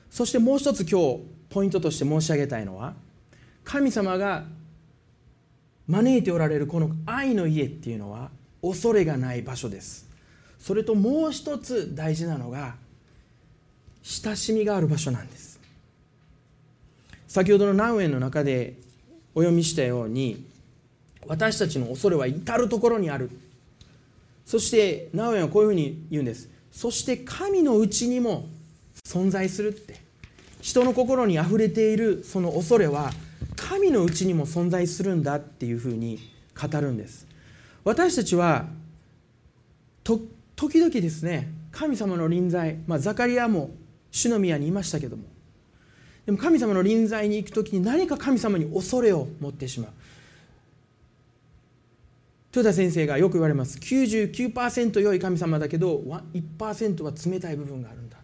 [0.10, 2.94] そしてもう一つ今日ポイントとして申し上げたいのは
[3.64, 4.46] 神様が
[5.88, 8.30] 招いておられるこの愛の家っていうのは
[8.62, 10.08] 恐れがない場所です。
[10.60, 12.76] それともう一つ大事なのが
[14.02, 15.53] 親しみがある場所なんです。
[17.34, 18.76] 先ほどのナウエンの中で
[19.34, 20.46] お読みしたように
[21.26, 23.32] 私たちの恐れは至る所にある。
[24.46, 26.48] そしてナウエンはこういうふうに言うんです。
[26.72, 28.46] そして神のうちにも
[29.04, 30.00] 存在するって。
[30.62, 33.12] 人の心にあふれているその恐れは
[33.56, 36.20] 神のうちにも存在するんだっていうふうに
[36.56, 37.26] 語るんです。
[37.84, 38.68] 私たちは
[40.04, 43.72] 時々ですね神様の臨在、まあ、ザカリアも
[44.12, 45.33] 主の宮にいましたけども
[46.26, 49.92] でも神様の臨在に行く時に何か神様に恐れを持ってしまう。
[52.56, 53.80] 豊田先生がよく言われます。
[53.80, 55.98] 99%良い神様だけど
[56.34, 58.18] 1%は冷たい部分があるんだ。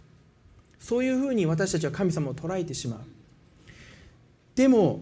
[0.80, 3.00] そういうふうに私たちは神様を捉えてしまう。
[4.56, 5.02] でも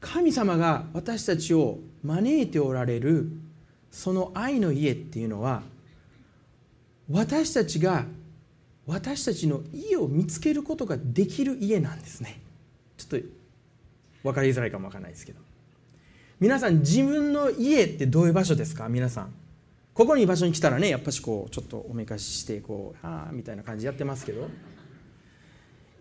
[0.00, 3.28] 神様が私たちを招いておられる
[3.90, 5.62] その愛の家っていうのは
[7.10, 8.04] 私たちが
[8.86, 12.40] 私たちの家を見つけることができる家なんですね。
[12.96, 13.26] ちょっと
[14.22, 15.40] 分かりづらいかも分からないですけど。
[16.38, 18.88] 皆さん自分の家ってどういう場所ですか？
[18.88, 19.34] 皆さん。
[19.92, 24.48] ここに場所に来たらねやっぱしこうちょっとおめかししてこうああみたいな感じやってますけど。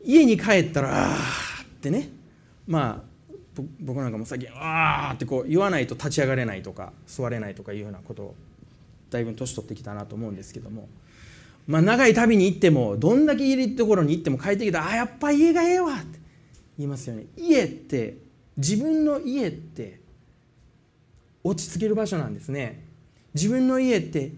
[0.04, 1.18] 家に帰ったらああ
[1.64, 2.10] ってね。
[2.68, 3.34] まあ
[3.80, 8.36] 僕なんかも最近「ああ」ってこう言わないと立ち上がれないとか座れないとかいうようなことを
[9.10, 10.88] だいぶ年取ってきたなと思うんですけども。
[11.68, 16.20] まあ、長い旅に行ってもどんだけいいところに行っても帰ってきたら「あやっぱ家がええわ」って
[16.78, 17.26] 言いますよね。
[17.36, 18.18] 家って
[18.58, 20.00] 自分の家って
[21.44, 22.84] 落ち着ける場所なんですね。
[23.34, 24.32] 自分の家って、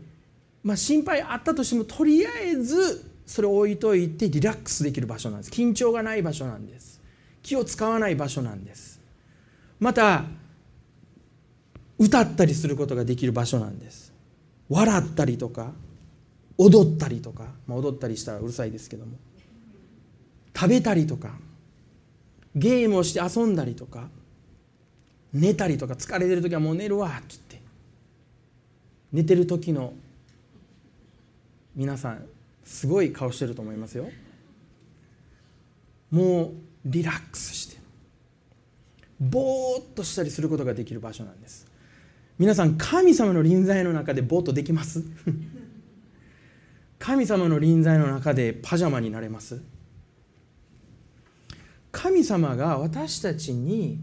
[0.64, 5.52] まあ、心配あったとしてもとりあえずそれを置いといてリラックスできる場所なんです。
[5.52, 7.02] 緊張がない場所なんです。
[7.44, 9.00] 気を使わない場所なんです。
[9.80, 10.26] また
[12.00, 14.14] 歌ったりすることができる場所なんです。
[14.70, 15.74] 笑ったりとか
[16.58, 19.14] 踊ったりとか、まあ、踊ったりしたらうるさいですけども
[20.56, 21.32] 食べたりとか
[22.56, 24.10] ゲームをして遊んだりとか
[25.34, 27.48] 寝たりとか疲れてる時はもう寝るわって言って。
[29.14, 29.94] 寝てる時の
[31.76, 32.26] 皆さん
[32.66, 34.10] すごい顔してると思いますよ。
[36.12, 36.52] もう
[36.86, 37.78] リラックスして
[39.20, 41.68] ぼーっとしたりすることができる場所なんです。
[42.38, 45.04] 皆さん神様の臨在の中でぼーっとできます？
[47.08, 49.62] 神様の臨在の中でパジャマになれます。
[51.90, 53.98] 神様が私たちに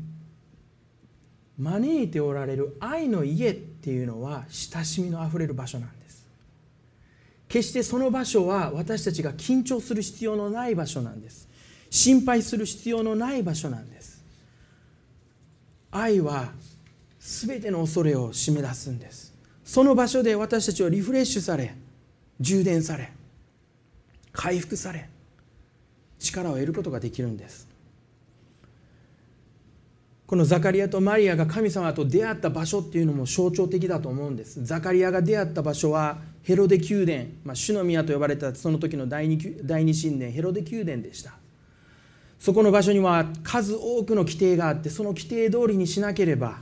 [1.58, 6.26] 招いておられる愛の家っていうのは親しみのあふれる場所なんです。
[7.46, 11.46] 決してその場所は私たちが緊張する必要のない場所なんです。
[11.90, 14.24] 心配する必要のない場所なんです。
[15.90, 16.52] 愛は
[17.20, 19.34] 全ての恐れを締め出すんです。
[19.62, 21.83] その場所で私たちはリフレッシュされ
[22.40, 23.12] 充電され
[24.32, 25.08] 回復され
[26.18, 27.68] 力を得ることができるんです。
[30.26, 34.64] このザカリアとマリアが神様と出会った場所っていうのも象徴的だと思うんです。
[34.64, 41.34] ザカリアが出会った場所はヘロデ宮殿、まあ、主の宮と呼ばれたその時の第二神殿ヘロデ宮殿でした。
[42.38, 46.58] そこの場所には数多くの規定があってその規定通りにしなければ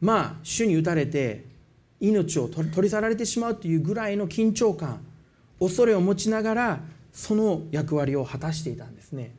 [0.00, 1.45] まあ主に打たれて
[2.00, 5.00] 命を取り去られてしまうというぐらいの緊張感
[5.58, 6.80] 恐れを持ちながら
[7.12, 9.34] その役割を果たしていたんですね。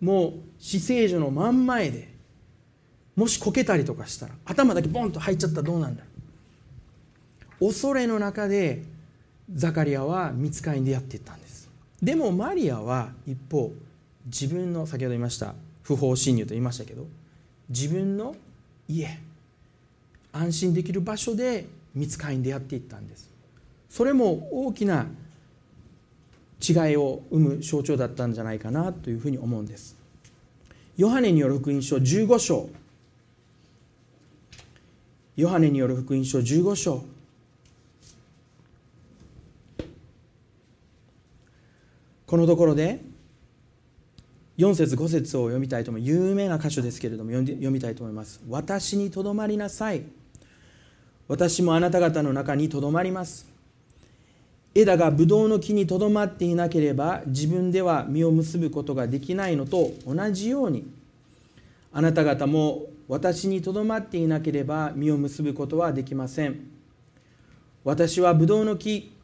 [0.00, 2.12] もう死聖所の真ん前で
[3.16, 6.08] もしこけたりとかしたら頭だけボンと入っちゃったらどうなんだろ
[7.60, 7.68] う。
[7.68, 8.82] 恐れの中で
[9.54, 11.70] ザカリアは見つかりに出会っていったんです。
[12.02, 13.72] でもマリアは一方
[14.26, 17.06] 自分の先ほど言いました不法侵入と言いましたけど
[17.68, 18.34] 自分の
[18.88, 19.18] 家
[20.32, 23.30] 安心できる場所で見つかりに出会っていったんです。
[23.88, 25.06] それも大きな
[26.66, 29.96] 違いを生む象徴だったんじゃないかなというふうに思うんです。
[30.96, 32.68] ヨハネによる福音書15章。
[35.36, 37.04] ヨハネによる福音書15章。
[42.26, 43.00] このところで
[44.56, 48.40] 4節5節を読みたいと思います有名な箇所ですけれども読みたいと思います。
[48.48, 50.02] 私にとどまりなさい。
[51.32, 53.46] 私もあなた方の中にとどまります。
[54.74, 60.86] 枝がブドウの木にとどまっていなければ自分では実を結ぶことができないのと同じように
[61.90, 66.68] あなた方も私にとどまっていなければ実を結ぶことはできません。
[67.82, 69.16] 私はブドウの木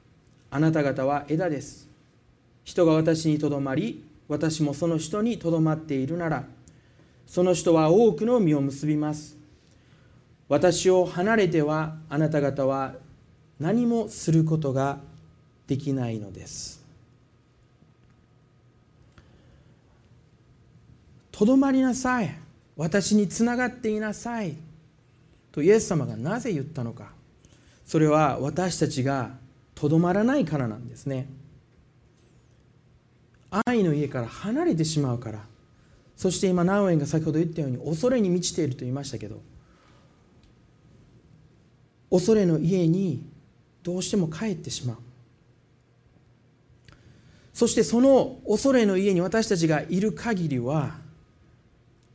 [0.51, 1.91] あなた方は枝です。
[2.65, 6.45] 人が私にとどまり私もその人にとどまっているなら
[7.27, 9.38] その人は多くの実を結びます。
[10.49, 12.95] 私を離れてはあなた方は
[13.61, 14.99] 何もすることが
[15.67, 16.83] できないのです。
[21.31, 22.35] とどまりなさい。
[22.77, 24.57] 私につながっていなさい。
[25.53, 27.13] とイエス様がなぜ言ったのか。
[27.85, 29.31] それは私たちが
[29.75, 31.29] とどまらないからなんですね。
[33.67, 35.45] 愛の家から離れてしまうから。
[36.17, 39.41] そして今ナウエンが先ほど言ったように恐れに満ちていると言いましたけど。
[42.11, 43.23] 恐れの家に
[43.83, 44.97] どうしても帰ってしまう。
[47.53, 50.95] そしてその恐れの家に私たちがいる限りは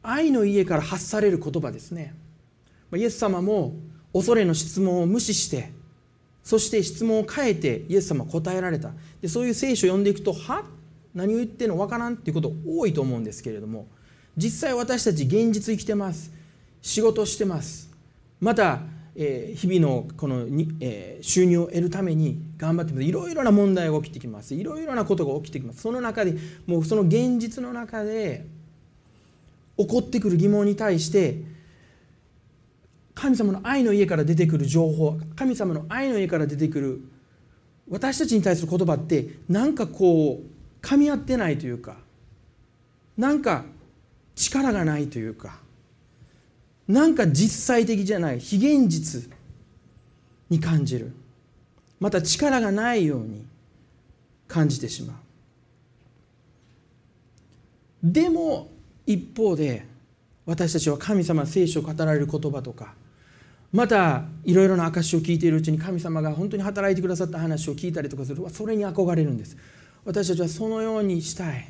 [0.01, 2.13] 愛の家から発される言葉ですね。
[2.95, 3.73] イエス様も
[4.13, 5.71] 恐れの質問を無視して
[6.43, 8.91] そして質問を変えてイエス様答えられた。
[9.21, 10.63] でそういう聖書を読んでいくとは
[11.13, 13.87] 何を言ってるのわからんっていうこと多いと思うんですけれども
[14.35, 16.31] 実際私たち現実生きてます。
[16.81, 17.89] 仕事してます。
[18.41, 18.81] また、
[19.15, 23.03] え、日々のこのに、え、収入を得るために頑張ってます。
[23.03, 24.55] いろいろな問題が起きてきます。
[24.55, 25.81] いろいろなことが起きてきます。
[25.81, 26.35] その中で
[26.65, 28.45] もうその現実の中で
[29.77, 31.41] 起こってくる疑問に対して
[33.15, 37.01] 神様の愛の家から出てくる情報神様の愛の家から出てくる
[37.89, 41.97] 私たちに対する言葉ってなんかこう噛み合ってないというか
[43.17, 43.65] なんか
[44.35, 45.59] 力がないというか
[46.87, 49.29] なんか実際的じゃない非現実
[50.49, 51.13] に感じる。
[51.99, 53.45] また力がないように
[54.47, 55.17] 感じてしまう。
[58.03, 58.69] でも
[59.05, 59.85] 一方で
[60.45, 62.93] 私たちは神様聖書を語られる言葉とか
[63.71, 68.43] またいろいろな証を聞いているうちに神様が本当に働いてくださった話を聞いたりとかする。
[68.49, 69.57] それに憧れるんです。
[70.05, 71.69] 私たちはそのようにしたい。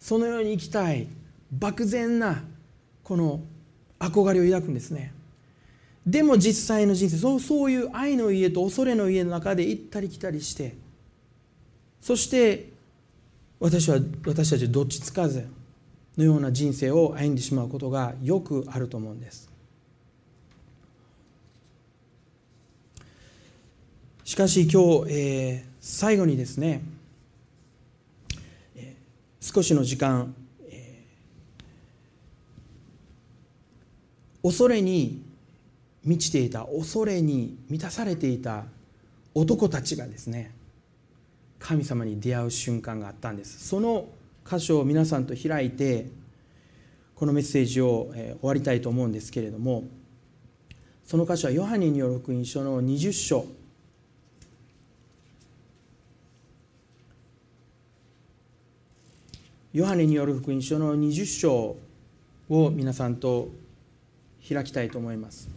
[0.00, 1.06] そのように生きたい。
[1.52, 2.42] 漠然な
[3.04, 3.40] この
[3.98, 5.12] 憧れを抱くんですね。
[6.06, 10.76] でも実際の人生そうそういう愛の家と恐れの家の中で行ったり来たりして
[12.00, 12.68] そして
[13.58, 15.48] 私は私たちどっちつかず
[16.16, 19.50] のような人生を歩んでしまうことがよくあると思うんです。
[24.24, 26.82] しかし今日、えー、最後にですね、
[29.40, 30.34] 少しの時間、
[30.68, 35.24] えー、恐れに
[36.04, 38.66] 満ちていた恐れに満たされていた
[39.34, 40.54] 男たちがですね
[41.58, 43.66] 神様に出会う瞬間があったんです。
[43.66, 44.06] その
[44.48, 46.06] 箇所を皆さんと開いて
[47.16, 49.82] このメッセージを終わりたいと思うんですけれども
[51.04, 53.46] その箇所はヨハネによる福音書の20章。
[59.72, 61.76] ヨハネによる福音書の20章
[62.48, 63.48] を皆さんと
[64.48, 65.48] 開きたいと思います。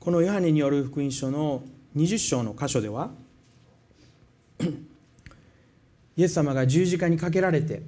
[0.00, 1.62] このヨハネによる福音書の
[1.96, 3.10] 20章の箇所では
[6.16, 7.82] イエス様が十字架にかけられて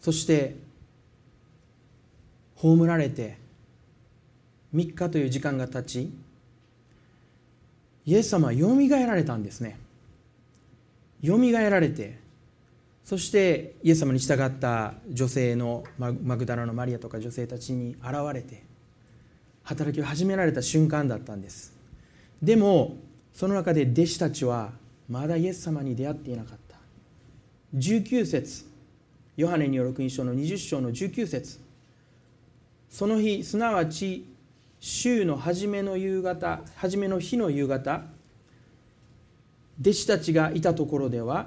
[0.00, 0.54] そして
[2.54, 3.38] 葬られて
[4.72, 6.12] 3日という時間が経ち
[8.06, 9.78] イエス様はよみがえられたんですね。
[11.20, 12.21] よみがえられて
[13.04, 18.62] そしてイエス様に従った女性のマグダラのマリアとか女性たちに現れて
[19.64, 21.72] 働きを始められた瞬間だったんです。
[22.42, 22.96] でも
[23.32, 24.72] その中で弟子たちは
[25.08, 26.76] まだイエス様に出会っていなかった。
[27.76, 28.66] 19節
[29.36, 31.58] ヨハネによる福音書の20章の19節。
[32.88, 34.26] その日すなわち
[34.78, 38.02] 週の初めの夕方初めの日の夕方
[39.80, 41.46] 弟子たちがいたところでは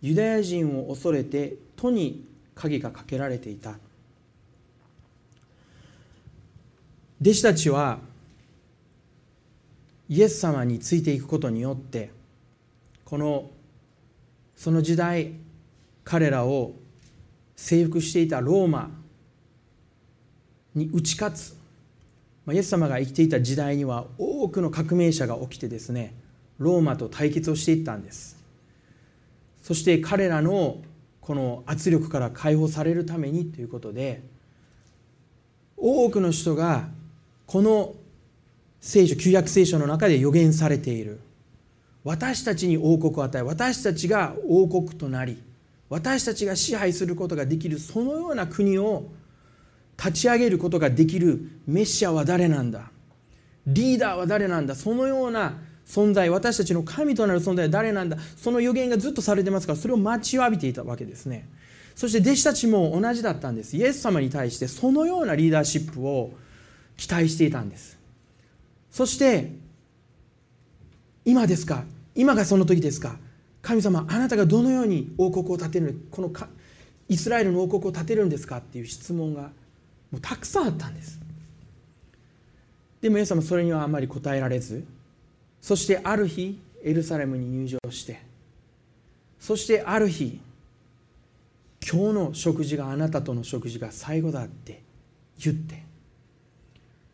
[0.00, 2.24] ユダヤ人を恐れて戸に
[2.54, 3.78] 鍵がかけられていた。
[7.20, 7.98] 弟子たちは
[10.08, 12.10] イエス様についていくことによって
[13.04, 13.50] この
[14.56, 15.32] その時代
[16.04, 16.72] 彼らを
[17.56, 18.90] 征服していたローマ
[20.74, 21.56] に打ち勝つ。
[22.50, 26.14] イエス様が生きていた時代には多くの革命者が起きてですね
[26.58, 28.37] ローマと対決をしていったんです。
[29.68, 30.78] そして彼らの
[31.20, 34.22] この圧力から解放されるためにということで
[35.76, 36.88] 多くの人が
[37.44, 37.92] この
[38.80, 41.20] 聖書旧約聖書の中で予言されている。
[42.02, 45.42] 私たちに王国を与え私たちが王国となり
[45.90, 49.08] 私たちが支配することができるそのような国を
[49.98, 52.90] 立ち上げることができるメシアは誰なんだ？
[53.66, 54.74] リーダーは誰なんだ？
[54.74, 55.58] そのような
[55.88, 58.18] 存在私たちの神となる存在は誰なんだ？
[58.36, 61.48] その予言がずっとされてますからそれを待ちわびていたわけですね。
[61.96, 63.76] そして弟子たちも同じだったんです。
[63.76, 66.32] イエス様に対してそのようなリーダーシップを
[66.98, 67.98] 期待していたんです。
[68.90, 69.52] そして
[71.24, 71.84] 今ですか？
[72.14, 73.16] 今がその時ですか？
[73.62, 76.48] 神様あなたがどのように王国を建てるこのか
[77.08, 78.58] イスラエルの王国を建てるんですか？
[78.58, 79.50] っていう質問が
[80.10, 81.18] もうたくさんあったんです。
[83.00, 84.84] でもイエス様それにはあまり答えられず
[85.60, 88.20] そしてある日エルサレムに入場して
[89.38, 90.40] そしてある日
[91.90, 94.82] 今日の食事があなたとの食事が最後だって
[95.38, 95.82] 言って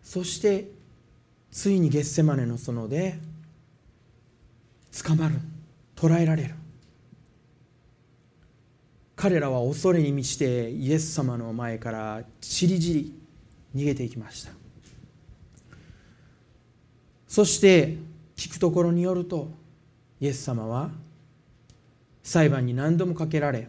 [0.02, 0.68] そして
[1.50, 3.16] ついにゲッセマネの園で
[5.02, 5.36] 捕まる
[5.94, 6.54] 捕らえられる。
[9.16, 13.14] 彼らは恐れに満ちてイエス様の前からちりじり
[13.74, 14.50] 逃げていきました。
[17.28, 17.96] そして
[18.36, 19.48] 聞くところによると
[20.20, 20.90] イエス様は
[22.22, 23.68] 裁判に何度もかけられ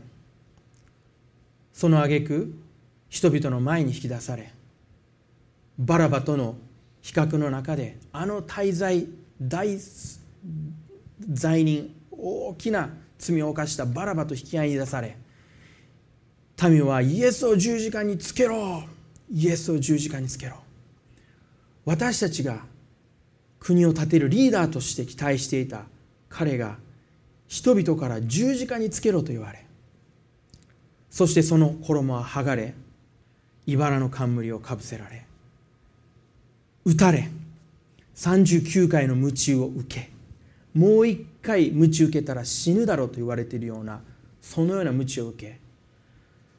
[1.74, 2.53] その挙句
[3.09, 4.51] 人々の前に引き出され
[5.78, 6.55] バラバとの
[7.01, 9.07] 比較の中であの大罪
[9.41, 9.78] 大
[11.32, 15.18] 罪人大きな罪を犯したバラバと引き合いに出され
[16.63, 18.84] 民はイエスを十字架につけろ
[19.32, 20.57] イエスを十字架につけろ。
[21.84, 22.63] 私たちが
[23.66, 25.86] 国を建てるリーダーとして期待していた
[26.30, 26.78] 彼が
[27.47, 29.66] 人々から十字架につけろと言われ
[31.09, 32.76] そしてその衣は剥がれ
[33.66, 35.26] 茨の冠をかぶせられ
[36.86, 37.32] 撃たれ
[38.16, 40.11] 39回の鞭を受け
[40.76, 43.99] もう一回鞭受けたら死ぬだろうと言われているような
[44.41, 45.59] そのような鞭を受け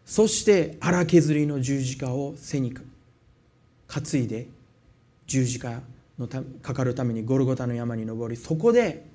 [0.04, 4.48] そして荒削りの十字架を背に担いで
[5.28, 5.82] 十字架
[6.18, 9.06] のたかかるためにゴルゴタの山に登りそこで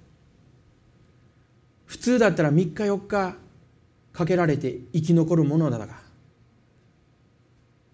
[1.85, 3.35] 普通だったら3日4日
[4.13, 5.87] かけられて生き残るものだが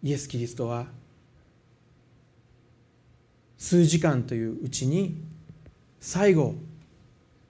[0.03, 0.87] イエス・キリストは
[3.57, 5.17] 数時間といううちに
[5.99, 6.53] 最後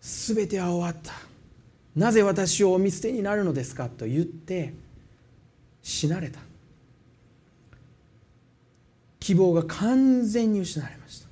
[0.01, 1.13] 全ては終わった。
[1.95, 4.73] なぜ私をお見捨てになるのですかと言って
[5.83, 6.39] 死なれた。
[9.19, 11.26] 希望が完全に失われました。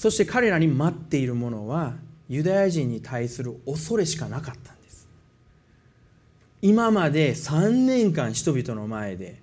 [0.00, 1.92] そして彼らに待っているものは
[2.26, 5.06] ユダヤ人に対する恐れしかなかったんです。
[6.62, 9.42] 今まで3年間人々の前で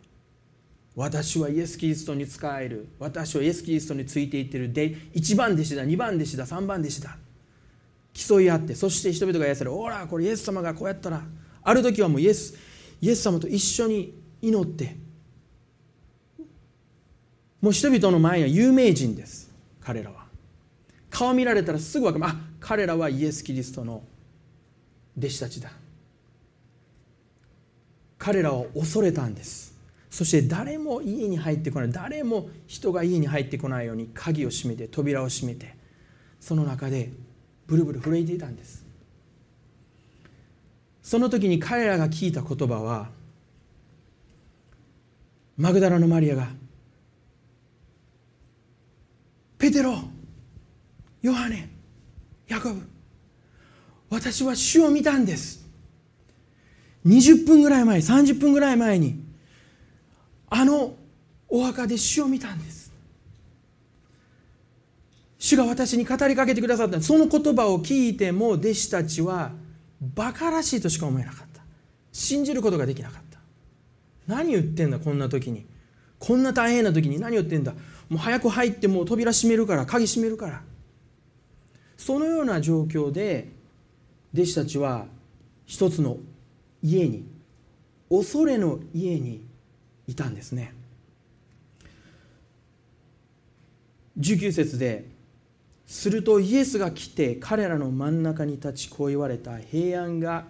[0.96, 4.74] 私はイエス・キリストに仕える私はイエス・キリストについていってる。
[4.74, 7.18] で1番弟子だ2番弟子だ3番弟子だ。
[8.16, 9.70] 競い合ってそして人々が言わせる。
[9.70, 11.22] ほらこれイエス様がこうやったら。
[11.62, 12.56] ある時はもうイエス
[13.00, 14.96] イエス様と一緒に祈って。
[17.62, 19.52] もう人々の前には有名人です
[19.82, 20.26] 彼らは。
[21.18, 22.32] 顔見られたらすぐ分かる。
[22.32, 24.04] あ彼らはイエス・キリストの
[25.18, 25.72] 弟子たちだ。
[28.20, 29.76] 彼らを恐れたんです。
[30.12, 31.92] そして誰も家に入ってこない。
[31.92, 35.76] 誰も人が家に入ってこないように鍵を閉めて扉を閉めて
[36.40, 37.12] その中で
[37.66, 38.86] ブルブル震えていたんです。
[41.02, 43.10] その時に彼らが聞いた言葉は
[45.58, 46.50] マグダラのマリアが
[49.58, 49.98] 「ペテロ
[51.28, 51.70] ヨハネ
[52.48, 52.82] ヤコブ
[54.10, 55.68] 私は主を見たんです」
[57.06, 59.24] 20分ぐらい前30分ぐらい前に
[60.50, 60.96] あの
[61.50, 62.92] お墓で主を見たんです。
[65.40, 67.02] 主が私に語りかけてくださった。
[67.02, 69.52] その言葉を聞いても弟子たちは
[70.02, 71.62] バカらしいとしか思えなかった。
[72.12, 73.40] 信じることができなかった。
[74.28, 75.66] 何言ってんだこんな時に。
[76.20, 77.74] こんな大変な時に何言ってんだ。
[78.10, 80.62] もう早く入ってもう扉閉めるから鍵閉めるから。
[81.98, 83.48] そのような状況で
[84.34, 85.06] 弟子たちは
[85.66, 86.18] 一つの
[86.82, 87.26] 家に
[88.10, 89.42] 恐れの家に
[90.08, 90.74] いたんですね。
[94.20, 95.06] 19節で
[95.86, 100.46] するとイエスが来て彼らの真ん中に立ちこう言われた平安が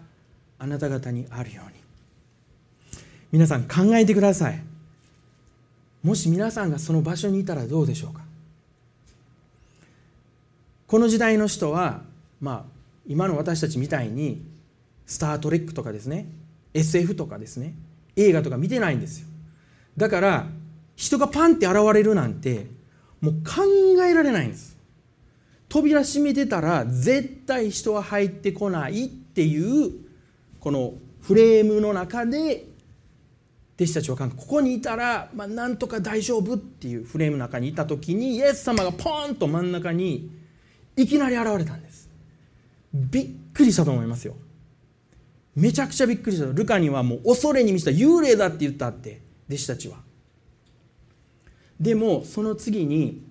[0.60, 1.74] あなた方にあるように。
[3.32, 4.64] 皆さん考えてください。
[6.04, 8.27] もし皆さんがその場所にいたらどうでしょうか？
[10.88, 12.02] この時代の人は
[12.40, 12.64] まあ
[13.06, 14.44] 今の私たちみたいに
[15.06, 16.28] スター・トレックとかですね
[16.74, 17.76] SF とかですね
[18.16, 19.28] 映画とか見てないんですよ。
[19.96, 20.48] だから
[20.96, 22.68] 人がパンって現れるなんて
[23.22, 23.64] もう考
[24.04, 24.78] えられないんです。
[25.70, 29.92] 扉閉めてたら絶対人は入ってこないっていう
[30.60, 32.66] このフレームの中で
[33.76, 40.32] 弟子たちはここにいたら、まあ、なんとか大丈夫っていうフレームの中にいた時にイエス様がポーンと真ん中に
[40.98, 42.10] いきなり現れたんです。
[42.94, 44.36] びっくりしたと思いますよ。
[45.56, 46.48] めちゃくちゃびっくりした。
[46.52, 49.98] ルカにはもう恐れに満ちた幽霊だって言ったって弟子たちは。
[51.80, 53.24] でもその次に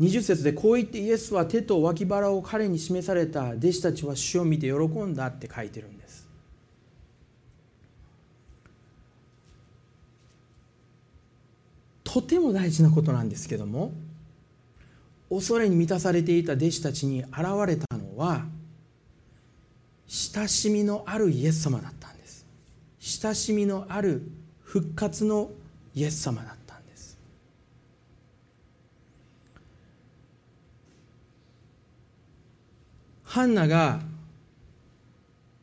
[0.00, 3.50] 20節でこう言ってイエスは手と脇腹を彼に示された。
[3.50, 6.28] 弟子たちは主を見て喜んだって書いてるんです。
[12.02, 13.92] とても大事なことなんですけども
[15.30, 17.32] 恐れに満たされていた弟子たちに現
[17.66, 18.46] れたのは
[20.06, 22.46] 親しみのあるイエス様だったんです。
[22.98, 24.22] 親しみのある
[24.62, 25.50] 復活の
[25.94, 27.18] イエス様だったんです。
[33.24, 34.00] ハンナが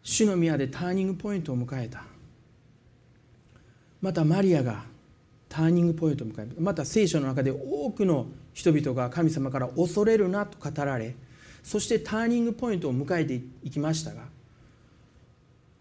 [0.04, 2.04] 主の宮でターニングポイントを迎えた。
[4.00, 4.84] またマリアが
[5.50, 6.62] ターニングポイントを迎えた。
[6.62, 11.14] また聖書の中で多くの人々が神様から恐れるなと語られ
[11.62, 14.24] そしてターニングポイントを迎えていきましたが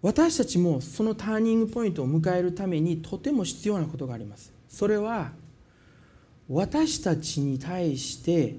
[0.04, 4.52] 私たちもそのターニングポイントを迎えるためにとても必要なことがあります。
[4.68, 5.30] それは
[6.46, 8.54] 私たちに対して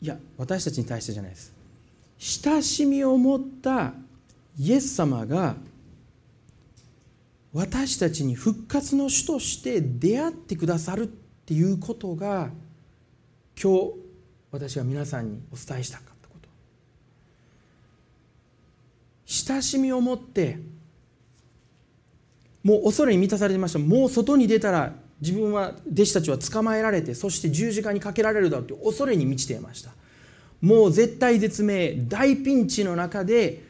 [0.00, 1.52] いや私たちに対してじゃないです。
[2.18, 3.94] 親しみを持った
[4.56, 5.56] イエス様が
[7.54, 12.50] 私たちに復活の主として出会ってくださるっていうことが
[13.60, 13.92] 今日
[14.50, 16.48] 私が皆さんにお伝えしたかったこと。
[19.24, 20.58] 親しみを持って
[22.64, 23.78] もう恐れに満たされてました。
[23.78, 29.92] もう外に出たら自分は弟子たちは捕まえられてそして十字架にかけられるだろうという恐れに満ちていました。
[30.60, 33.62] もう絶対絶命大ピンチの中で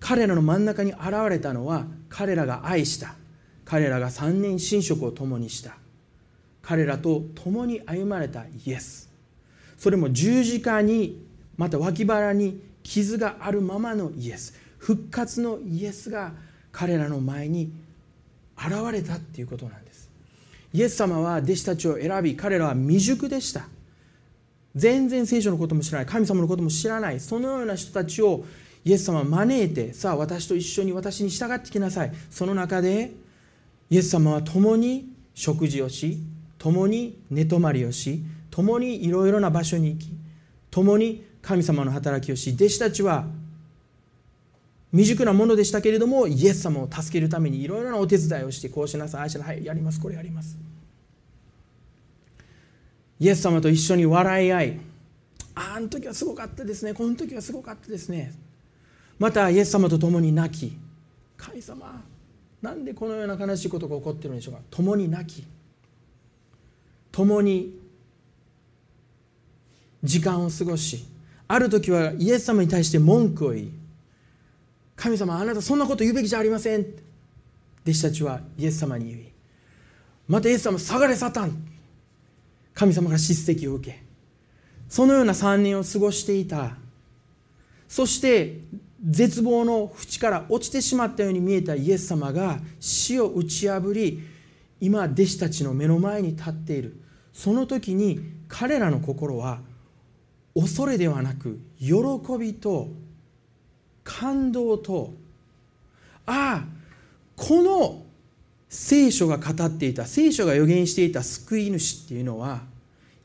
[0.00, 3.19] 彼らの真ん中に現れたのは彼らが愛した
[3.70, 5.76] 彼らが3年寝食を共にした。
[6.60, 9.08] 彼らと共に歩まれたイエス。
[9.78, 11.24] それも十字架に
[11.56, 14.58] また脇腹に傷があるままのイエス。
[14.78, 16.32] 復活のイエスが
[16.72, 17.72] 彼らの前に
[18.58, 20.10] 現れたっていうことなんです。
[20.72, 23.68] イエス様は弟子たちを選び彼らは未熟でした。
[24.74, 26.06] 全然聖書のことも知らない。
[26.06, 27.20] 神様のことも知らない。
[27.20, 28.44] そのような人たちを
[28.84, 32.12] イエス様は招いてさあ私と一緒に私に従ってきなさい。
[32.32, 33.12] その中で
[33.90, 36.18] イエス様は共に食事をし
[36.58, 40.08] 共に寝泊まりをし共にいろいろな場所に行き
[40.70, 43.26] 共に神様の働きをし弟子たちは
[44.92, 50.58] 未熟なものでしたけれどもイエス様を助けるためにいろいろなお手伝いをしてこうしなさいああしなさいやりますこれやります。
[53.20, 54.80] イエス様と一緒に笑い合い
[55.54, 58.32] ああの時はすごかったですねこの時はすごかったですね。
[59.18, 60.76] またイエス様と共に泣き
[61.36, 62.02] 神様
[62.62, 64.60] なんでこのような悲しいことが起こっているんでしょうか？
[64.70, 65.46] 共に泣き。
[67.12, 67.78] 共に
[70.04, 71.04] 時間を過ごし
[71.48, 73.72] ある時はイエス様に対して文句を言い
[74.94, 76.80] 神様あなたそんなこと言うべきじゃありません。
[77.82, 79.32] 弟子たちはイエス様に言い
[80.28, 81.66] またイエス様下がれサタン。
[82.74, 84.02] 神様から叱責を受け
[84.88, 86.76] そのような3年を過ごしていた。
[87.88, 88.58] そして
[89.02, 94.22] 絶望の淵から落ちてしまったように見えたイエス様が死を打ち破り
[94.80, 97.00] 今弟子たちの目の前に立っている。
[97.32, 99.60] その時に彼らの心は
[100.54, 101.94] 恐れではなく喜
[102.38, 102.88] びと
[104.04, 105.14] 感動と
[106.26, 106.64] ああ
[107.36, 108.02] この
[108.68, 112.60] 聖書が語っていた聖書が予言していた救い主っていうのは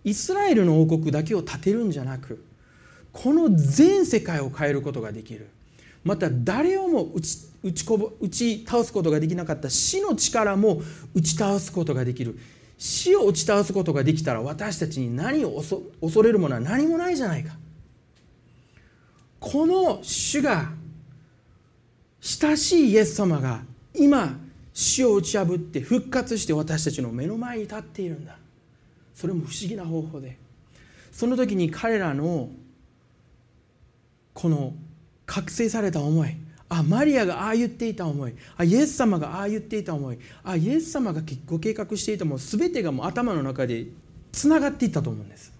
[0.03, 2.45] イスラエルの王国だけを建てるんじゃなく
[3.11, 5.47] この全世界を変えることができる。
[6.05, 10.83] また誰をも打ち打ちこぼ打ち倒すことができなかった死の力も
[11.15, 12.37] 打ち倒すことができる。
[12.77, 15.63] 死を打ち倒すことができたら私たちに何を
[16.01, 17.55] 恐れるものは何もないじゃないか。
[19.39, 20.71] この主が
[22.21, 23.63] 親しいイエス様が
[23.95, 24.37] 今
[24.73, 28.37] 死を打ち破って復活して私たちの目の前に立っているんだ。
[29.15, 30.37] それも不思議な方法で。
[31.11, 32.49] その時に彼らの
[34.33, 34.73] この
[35.25, 36.35] 覚醒された思い。
[36.67, 38.33] あマリアがああ言っていた思い。
[38.57, 40.17] あイエス様がああ言っていた思い。
[40.43, 42.37] あイエス様がご計画していたもの。
[42.37, 43.87] 全てがもう頭の中で
[44.31, 45.53] つながっていったと思うんです。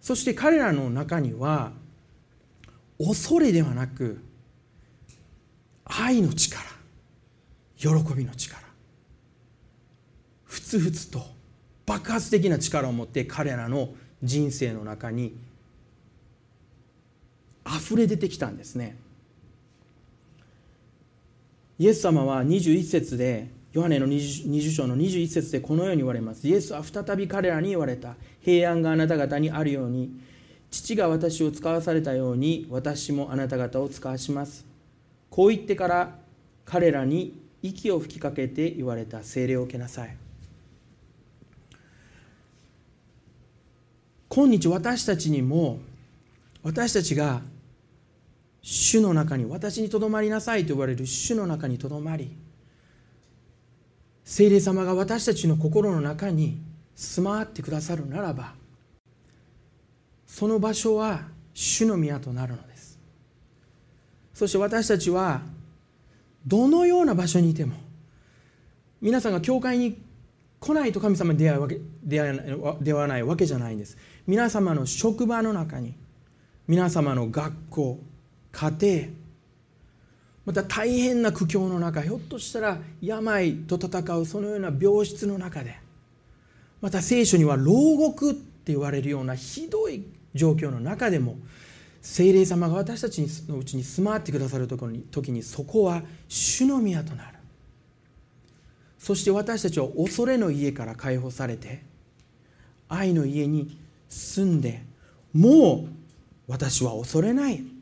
[0.00, 1.72] そして彼らの中には
[2.98, 4.20] 恐れではなく
[5.84, 6.64] 愛の力。
[7.76, 8.60] 喜びの力。
[10.44, 11.22] ふつふつと
[11.84, 13.90] 爆発的な力を持って彼らの
[14.22, 15.36] 人生の中に
[17.66, 18.96] 溢れ出てきたんですね。
[21.78, 26.48] イエス様は21節でヨハネの 20, 20章の21節でこのように言われます。
[26.48, 28.14] イエスは再び彼らに言われた。
[28.40, 30.18] 平安があなた方にあるように
[30.70, 34.64] 父が私を使わされたように私もあなた方を使わします。
[35.28, 36.14] こう言ってから
[36.64, 39.22] 彼らに息を吹きかけて言われた。
[39.22, 40.16] 精霊を受けなさい。
[44.28, 45.78] 今日私たちにも
[46.62, 47.42] 私たちが
[48.68, 52.36] 主の中に私にとどまりなさいと言われる主の中にとどまり
[54.24, 56.60] 聖霊様が私たちの心の中に
[56.96, 58.54] 住まわってくださるならば
[60.26, 62.98] その場所は主の宮となるのです。
[64.34, 65.42] そして私たちは
[66.44, 67.76] どのような場所にいても
[69.00, 70.02] 皆さんが教会に
[70.58, 72.40] 来ないと神様に出会うわけ出会
[72.80, 73.96] 出会わないわけじゃないんです。
[74.26, 75.94] 皆様の職場の中に
[76.66, 78.00] 皆様の学校
[78.56, 79.08] 家庭。
[80.46, 85.78] また大変な苦境の中ひょっとしたら病と戦うそのような病室の中で。
[86.80, 91.36] また聖書には牢獄って言われるようなひどい状況の中でも
[92.00, 97.38] 聖霊様が私たちのうちに住まわってくださる時に時にそこは主の宮となる。
[98.98, 101.82] そして私たちは恐れの家から解放されて
[102.88, 103.78] 愛の家に
[104.08, 104.82] 住んで
[105.32, 105.88] もう
[106.46, 107.75] 私は恐れない。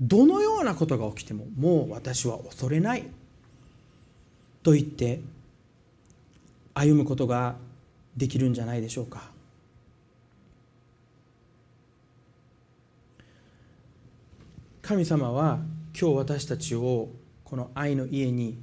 [0.00, 3.04] どのようなことが起きてももう私は恐れない。
[4.62, 5.20] と言って
[6.72, 7.56] 歩むことが
[8.16, 9.30] できるんじゃないでしょうか。
[14.82, 15.60] 神様は
[15.98, 17.08] 今日私たちを
[17.44, 18.58] この愛の家に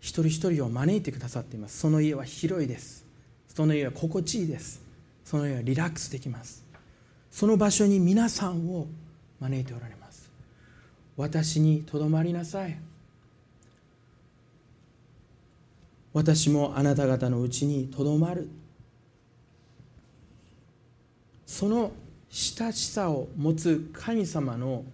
[0.00, 1.78] 一人一人を招いてくださっています。
[1.78, 3.04] その家は広いです。
[3.48, 4.82] その家は心地いいです。
[5.24, 6.64] その家はリラックスできます。
[7.30, 8.86] その場所に皆さんを
[9.42, 10.30] 招いておられます。
[11.16, 12.78] 私にとどまりなさい。
[16.12, 18.48] 私もあなた方のうちにとどまる。
[21.46, 21.92] その
[22.30, 24.84] 親しさを持つ神様の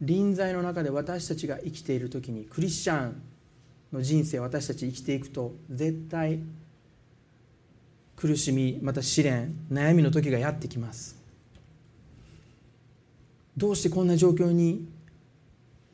[0.00, 3.22] 臨在の中で私たちが生きている時にクリスチャン
[3.92, 6.40] の人生私たち生きていくと絶対
[8.16, 11.21] 苦しみまた試練悩みの時がやってきます。
[13.56, 14.88] どうしてこんな状況に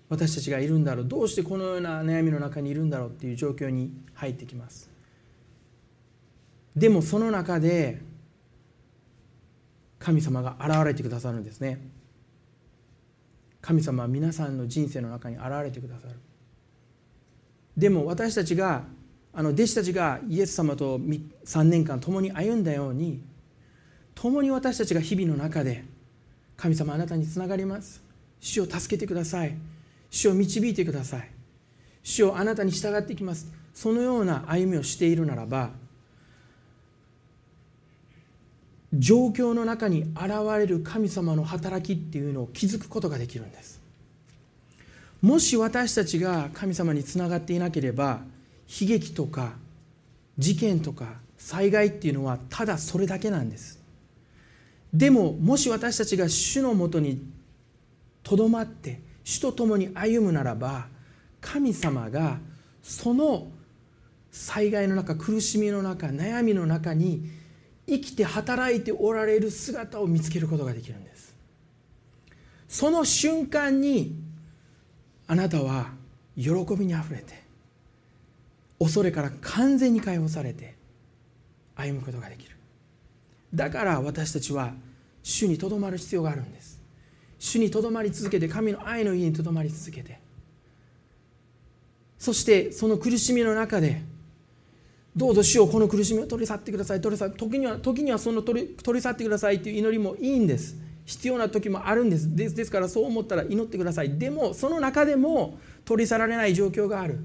[0.08, 1.04] 私たちがいるんだろう？
[1.08, 4.90] どうしてこのような悩みの中にいるんだろうっていう状況に入ってきます。
[6.74, 8.00] でもその中で
[9.98, 11.80] 神様が現れてくださるんですね。
[13.60, 16.14] 神様は皆さんの人生の中に現れてくださる。
[17.76, 18.84] でも私たちが
[19.34, 23.22] あの弟子たちがイエス様と3年間共に歩んだように
[24.14, 25.84] 共に私たちが日々の中で
[26.58, 28.02] 神様あなたにつながります。
[28.40, 29.56] 主を助けてください。
[30.10, 31.30] 主を導いてください。
[32.02, 33.46] 主をあなたに従っていきます。
[33.72, 35.70] そのような歩みをしているならば
[38.92, 43.80] 状況の中に現れる神様の働きっていうのを気づくことができるんです。
[45.22, 48.20] もし私たちが神様につながっていなければ
[48.80, 49.52] 悲劇とか
[50.38, 53.77] 事件とか災害っていうのはただそれだけなんです。
[54.92, 57.22] でももし私たちが主のもとに
[58.22, 60.86] とどまって主と共に歩むならば
[61.40, 62.38] 神様が
[62.82, 63.48] その
[64.30, 67.28] 災害の中苦しみの中悩みの中に
[67.86, 71.34] 生きて働いておられる姿を見つけることができるんです。
[72.68, 74.14] その瞬間に
[75.26, 75.92] あなたは
[76.36, 77.42] 喜びにあふれて
[78.78, 80.76] 恐れから完全に解放されて
[81.74, 82.47] 歩むことができる。
[83.52, 84.72] だから私たちは
[85.22, 86.80] 主にとどまる必要があるんです。
[87.38, 90.20] 主にとどまり続けて神の愛の家にとどまり続けて。
[92.18, 94.02] そしてその苦しみの中で
[95.14, 97.00] どうぞ主をこの苦しみを取り去ってください。
[97.00, 100.76] 取り去時には時にはその取り取り去ってくださいという祈りもいいんです。
[101.06, 102.34] 必要な時もあるんです。
[102.36, 104.18] ですですからそう思ったら祈ってください。
[104.18, 107.18] でもその中でも取り去られない状況がある。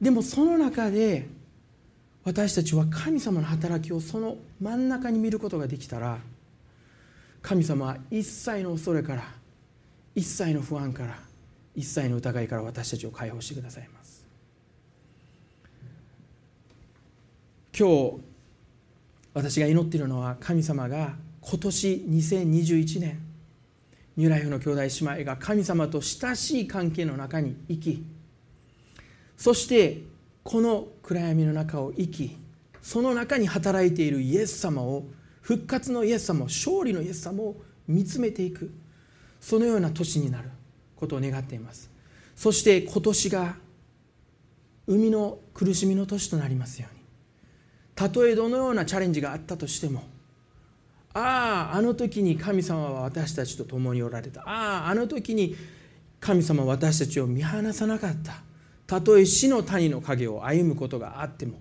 [0.00, 1.28] でもその中で
[2.24, 6.18] 私たちは神様の働きをその真ん中に見ることができたら
[7.42, 9.24] 神様は一切の恐れから
[10.14, 11.18] 一切の不安から
[11.74, 14.24] 一切の疑いから私たちを解放してくださいます。
[17.76, 18.20] 今日
[19.34, 23.20] 私が祈っているのは神様が今年2021年
[24.16, 28.04] ニューライフの兄弟姉妹が神様と親しい関係の中に生き
[29.38, 30.02] そして
[30.44, 32.36] この暗闇の中を生き
[32.82, 35.04] その中に働いているイエス様を
[35.40, 38.72] 復活のイエス様を勝利のイエス様を見つめていく
[39.40, 40.50] そのような年になる
[40.96, 41.90] ことを願っています。
[42.36, 43.56] そして今年が
[44.86, 47.02] 海の苦しみの年となりますように。
[47.94, 50.02] たとえどのようなチャレンジがあったとしても
[51.14, 54.42] あああの時に神様は私たちと共におられた。
[54.42, 55.56] あああの時に
[56.20, 58.42] 神様は私たちを見放さなかった。
[58.92, 61.58] たとえ死の谷の影を歩むことがあっても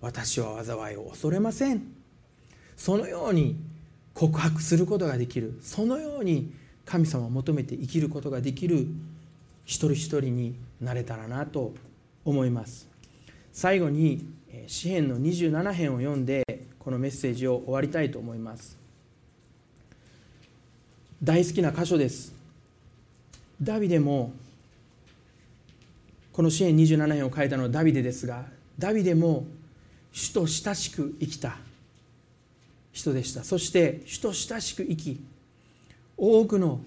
[0.00, 1.80] 私は災いを恐れません。
[2.76, 3.54] そのように
[4.14, 5.60] 告白することができる。
[5.62, 6.52] そのように
[6.84, 8.88] 神様を求めて生きることができる
[9.64, 11.72] 一人一人になれたらなと
[12.24, 12.88] 思います。
[13.52, 14.26] 最後に
[14.66, 16.42] 詩篇の27編を読んで
[16.80, 18.76] このメッセージを終わりたいと思います。
[21.22, 22.34] 大好きな箇所です。
[23.62, 24.32] ダビデも
[26.32, 28.44] この詩篇27編を書いたのはダビデですが
[28.78, 29.44] ダビデも
[30.12, 31.56] 主と親しく生きた。
[32.92, 33.42] 人でした。
[33.42, 35.20] そして主と親しく生き
[36.16, 36.80] 多くの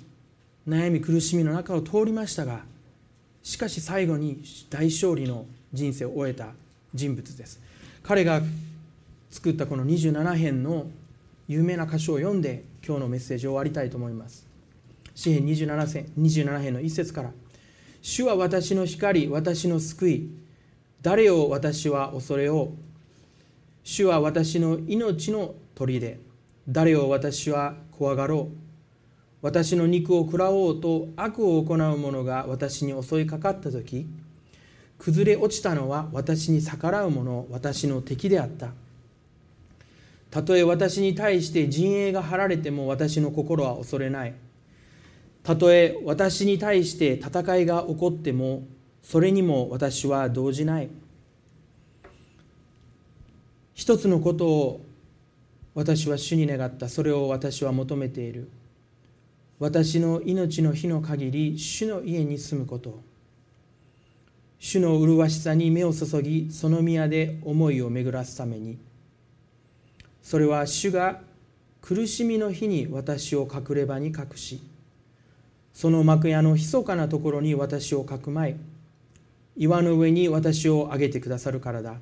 [0.67, 2.61] 悩み苦しみの中を通りましたが
[3.43, 6.49] しかし最後に大勝利の人生を終えた
[6.93, 7.59] 人物です。
[8.03, 8.41] 彼が
[9.31, 10.87] 作ったこの27編の
[11.47, 14.47] 有名な箇所を読んで今日のメッセージを終わりたいと思います。
[15.13, 17.31] 詩編 27, 27編の一節から
[18.07, 20.29] 「主は私の光私の救い。
[21.01, 22.69] 誰を私は恐れよう？
[23.83, 26.19] 主は私の命の砦。
[26.69, 28.55] 誰を私は怖がろう？
[29.41, 34.05] 私の肉を食らおうと悪を行う者が私に襲いかかった時
[34.99, 38.69] 崩れ落ちたのは私に逆らう者私の敵であった。
[40.29, 44.35] たとえ私に対して陣営が張られても私の心は恐れない。
[45.45, 48.63] たとえ私に対して戦いが起こっても
[49.03, 50.89] それにも私は動じない。
[53.75, 54.81] 一つのことを
[55.75, 56.89] 私は主に願った。
[56.89, 58.49] それを私は求めている。
[59.59, 63.03] 私の命の日の限り主の家に住むこと。
[64.57, 68.79] 主の麗しさに目を注ぎその宮で思いを巡らすために。
[70.23, 71.21] それは主が
[71.83, 74.59] 苦しみの日に私を隠れ場に隠し
[75.75, 78.55] その幕屋の密かなところに私をかくまい
[79.57, 81.95] 岩の上に私を上げてくださるからだ。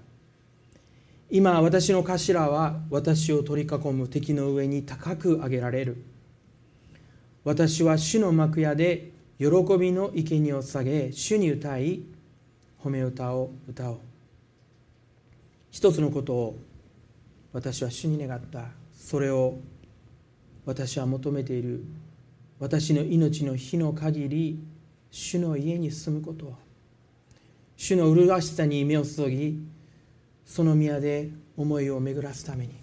[1.32, 6.06] 今私の頭は私を取り囲む敵の上に高く上げられる。
[7.44, 9.48] 私は主の幕屋で喜
[9.80, 12.04] びの生贄を下げ主に歌い
[12.84, 14.00] 褒め歌を歌おう。
[15.72, 16.60] 一つのことを
[17.52, 18.66] 私は主に願った。
[18.96, 19.58] それを
[20.64, 21.84] 私は求めている。
[22.64, 24.57] 私の命の日の限り
[25.11, 26.53] 主の家に住むこと。
[27.76, 29.59] 主の麗しさに目を注ぎ
[30.45, 32.74] その宮で思いを巡らすために。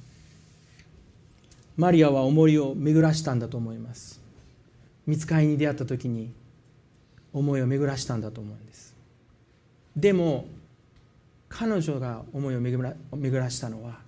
[1.78, 4.20] マリアは思いを巡らしたんだと思います。
[5.06, 6.30] 見つかりに出会った時に
[7.32, 8.94] 思いを巡らしたんだと思うんです。
[9.96, 10.44] でも
[11.48, 14.00] 彼女が思いを巡ら巡らしたのは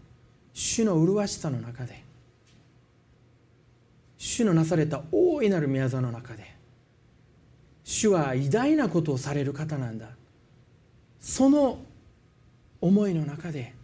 [0.53, 2.12] 主の麗しさの中で。
[4.25, 6.55] 主のなされた大いなる宮座の中で
[7.83, 10.11] 主は偉大なことをされる方なんだ。
[11.19, 11.81] その
[12.81, 13.75] 思いの中で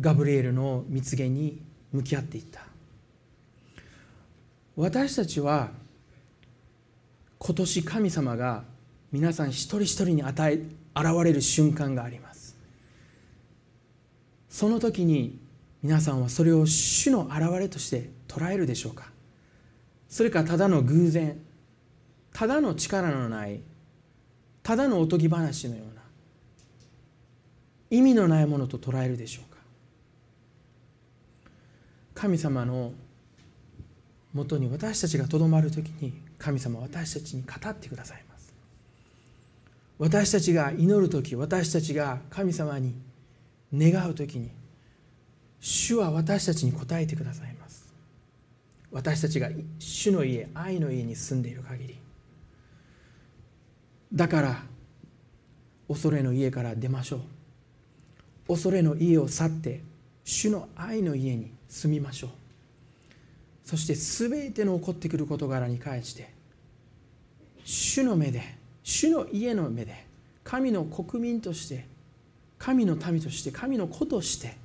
[0.00, 1.60] ガブリエルの蜜源に
[1.92, 2.62] 向き合っていった。
[4.74, 5.70] 私たちは
[7.38, 8.64] 今年神様が
[9.12, 10.56] 皆さん一人一人に与え
[10.98, 12.56] 現れる瞬間があります。
[14.48, 15.38] その時に
[15.82, 19.10] 皆さんはそれを主の現れとして捉えるでしょうか？
[20.08, 21.40] それかただの偶然
[22.32, 23.60] ただの力のない
[24.62, 26.02] ただのおとぎ話のような
[27.90, 29.60] 意味のないものと捉えるでしょうか？
[32.14, 32.92] 神様の
[34.32, 38.52] もとに私たちがとどまる時に神様は私たちに語ってくださいます。
[39.96, 42.94] 私たちが祈る時私たちが神様に
[43.72, 44.50] 願う時に
[45.60, 47.53] 主は私たちに答えてください
[48.94, 51.98] 私たちが主の家愛の家に住んでいる限り。
[54.12, 54.62] だから
[55.88, 57.20] 恐れの家から出ましょう。
[58.46, 59.82] 恐れの家を去って
[60.22, 62.30] 主の愛の家に住みましょう。
[63.64, 66.32] そして全ての起こってくる事柄に関して
[67.64, 68.42] 主の目で
[68.84, 70.06] 主の家の目で
[70.44, 71.86] 神の国民として
[72.58, 74.56] 神の民として神の子として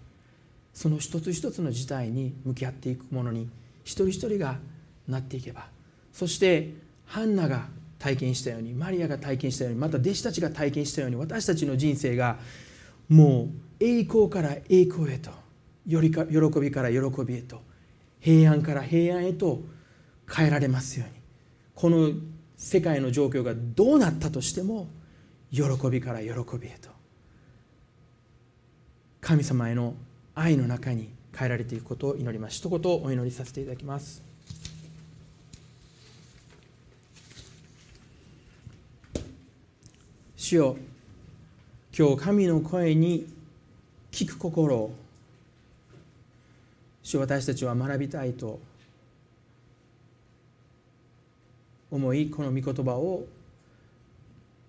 [0.71, 3.49] その一つ一つの事態に向き合っていくものに
[3.89, 4.59] 一人一人が
[5.07, 5.65] なっていけば。
[6.13, 6.75] そして
[7.05, 7.67] ハンナが
[7.97, 12.37] 体験したようにマリアが体験したようにまた弟子たちが体験したように私たちの人生が
[13.09, 15.31] もう栄光から栄光へと
[15.87, 17.61] よりか喜びから喜びへと
[18.19, 19.61] 平安から平安へと
[20.31, 21.15] 変えられますように。
[21.73, 22.11] この
[22.57, 24.87] 世界の状況がどうなったとしても
[25.51, 26.29] 喜びから喜
[26.59, 26.89] びへと。
[29.21, 29.95] 神様への
[30.35, 32.57] 愛の中に変えられていくことを祈ります。
[32.57, 34.21] 一言お祈りさせていただきます。
[40.35, 40.77] 主よ
[41.97, 43.27] 今日神の声に
[44.11, 44.93] 聞く心を。
[47.03, 48.59] 主私たちは学びたいと。
[51.91, 53.25] 思いこの御言葉を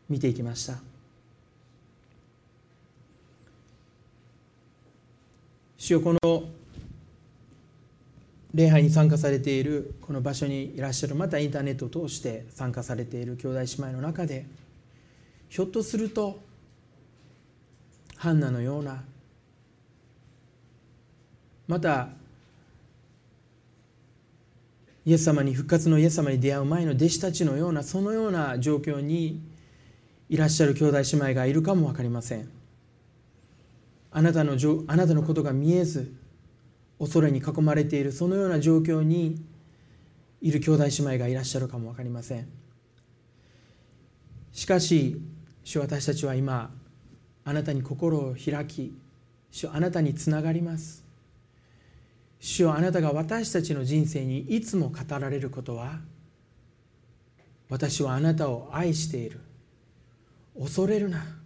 [0.09, 0.90] 見ていきました。
[5.81, 6.45] 主よこの
[8.53, 14.45] 礼拝に参加されているこの場所にいらっしゃるまたインターネットを通して参加されている兄弟姉妹の中で
[15.49, 16.39] ひょっとすると
[18.19, 19.03] ハンナのような
[21.67, 22.11] また
[25.07, 29.41] イエス様に復活のイエス様に出会う前の弟子たちのようなそのような状況に
[30.29, 32.60] いらっしゃる兄弟姉妹がいるかも分かりません。
[34.13, 34.57] あなたの
[34.89, 36.15] あなたのことが見えず
[36.99, 39.41] 恐れに囲まれているそのような状況に
[40.41, 42.49] いる兄弟姉妹がいらっしゃるかも分かりません。
[44.53, 45.21] しかし
[45.63, 46.71] 主私たちは今
[47.45, 48.93] あなたに心を開き
[49.51, 51.05] 主あなたにつながります。
[52.41, 56.01] 主はあなたが私たちの人生にいつも語られることは
[57.69, 59.41] 私はあなたを愛している。
[60.59, 61.40] 恐れるな。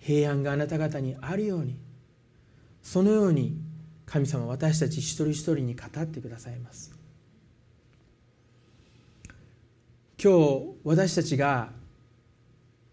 [0.00, 1.76] 平安があなた方にあるように
[2.82, 3.56] そのように
[4.06, 6.96] 神様私たち一人一人に語ってくださいます。
[10.22, 11.70] 今日私たちが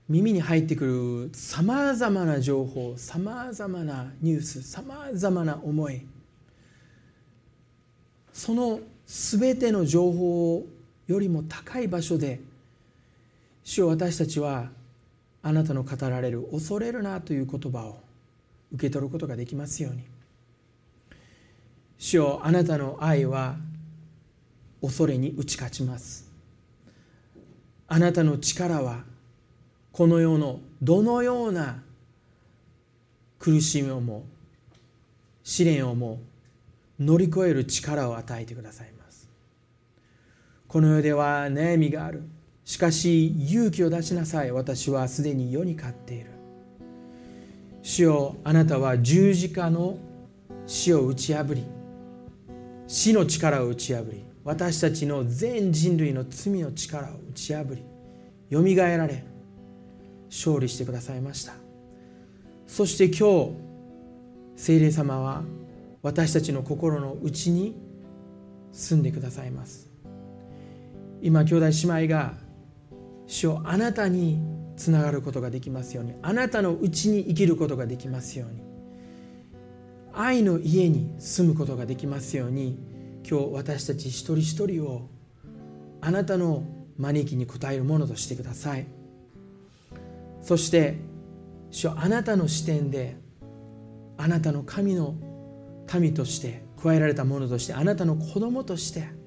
[0.09, 6.05] 耳に入ってくるさまざまな情報さまざまなニュースさまざまな思い
[8.33, 10.65] その全ての情報
[11.07, 12.41] よりも高い場所で
[13.63, 14.69] 主を私たちは
[15.43, 18.01] あなたの語られる「恐れるな」という言葉を
[18.71, 20.03] 受け取ることができますように。
[21.97, 23.57] 主よあなたの愛は
[24.81, 26.31] 恐れに打ち勝ちます。
[27.87, 29.03] あなたの力は
[29.91, 31.83] この世のどのような
[33.37, 34.25] 苦しみをも
[35.43, 36.21] 試練をも
[36.99, 39.29] 乗り越える力を与えてくださいます。
[40.67, 42.23] この世では悩みがある。
[42.65, 44.51] しかし勇気を出しなさい。
[44.51, 46.31] 私はすでに世に勝っている。
[47.81, 49.97] 主よあなたは十字架の
[50.65, 51.65] 死を打ち破り
[52.87, 57.83] 死の力を打ち破り私たちの全人類の罪の力を打ち破り
[58.49, 59.25] よみがえられ
[60.29, 61.53] 勝利してくださいました。
[62.67, 63.51] そして今日
[64.55, 65.43] 聖霊様は
[66.01, 67.75] 私たちの心の内に
[68.71, 69.91] 住んでくださいます。
[71.21, 72.33] 今兄弟姉妹が
[73.33, 74.39] 主をあなたに
[74.77, 76.13] つながることができますように。
[76.21, 78.61] あなたのうちに生きることができますように。
[80.13, 82.77] 愛の家に住むことができますように。
[83.27, 85.09] 今日私たち一人一人を
[85.99, 86.63] あなたの
[86.97, 88.85] 招きに応えるものとしてください。
[90.43, 90.99] そして
[91.71, 93.17] 主あなたの視点で
[94.17, 95.15] あなたの神の
[95.99, 99.22] 民として加えられたものとしてあなたの子供として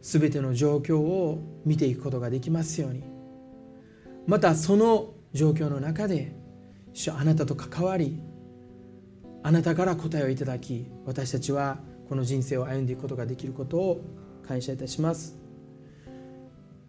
[0.00, 3.02] 全ての状況を見ていくことができますように。
[4.26, 6.34] またその状況の中で
[6.92, 8.20] 主あなたと関わり
[9.42, 11.78] あなたから答えをいただき私たちは
[12.08, 14.00] この人生を歩んでいくことができることを
[14.46, 15.36] 感謝いたします。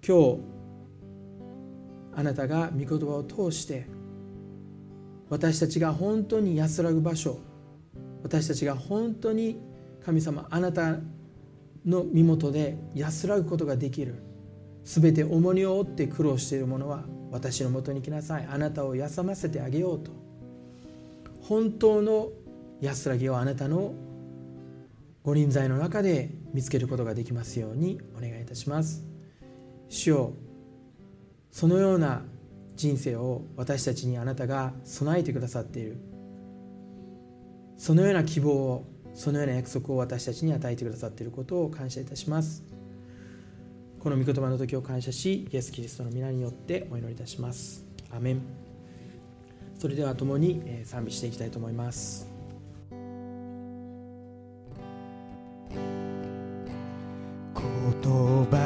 [0.06, 0.40] 今日
[2.16, 3.86] あなたが御言葉を通して
[5.30, 7.38] 私たちが本当に安らぐ場所
[8.24, 9.60] 私たちが本当に
[10.04, 10.98] 神様あなた
[11.86, 14.24] の身元で安らぐことができる。
[14.84, 18.48] 全て重荷を負って苦労している者は私のもとに来なさい。
[18.50, 20.12] あなたを休ませてあげようと。
[21.42, 22.30] 本当の
[22.82, 23.94] 安らぎをあなたの
[25.24, 29.06] ご臨在の中で見つけることができますようにお願いいたします。
[29.90, 30.34] 主よ
[31.52, 32.24] そのような
[32.76, 35.98] 人生を私たちにあなたが備えてくださっている。
[37.78, 38.86] そのような希望を
[39.20, 42.64] そのような約束を私たちに与えてくださっていることを感謝いたします。
[44.00, 47.84] この御言葉の時を感謝しイエス・キリストの皆によってお祈りいたします。
[48.12, 48.42] アメン。
[49.78, 52.30] それでは共に賛美していきたいと思います。
[57.54, 57.66] 言
[58.46, 58.59] 葉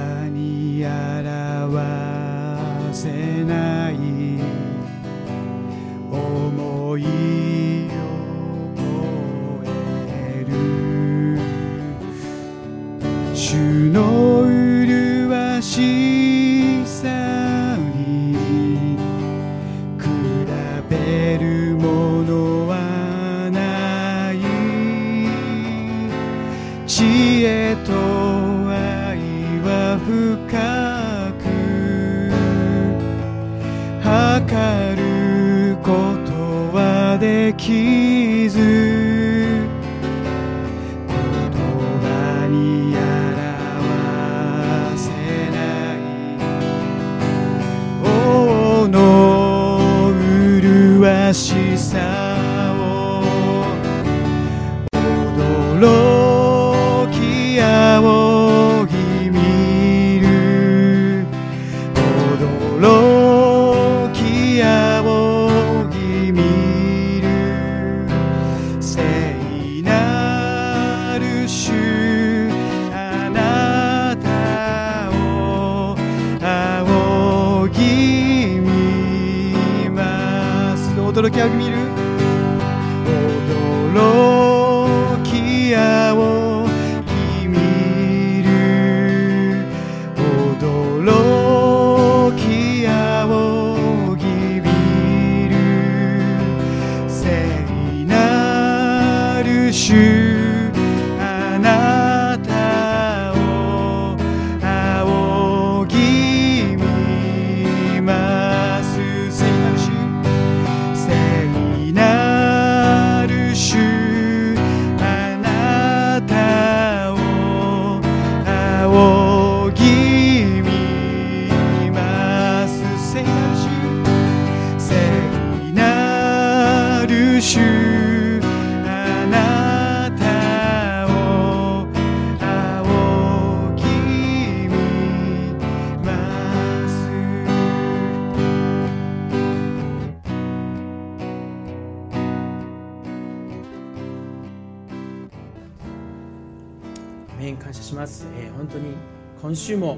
[149.64, 149.98] 今週も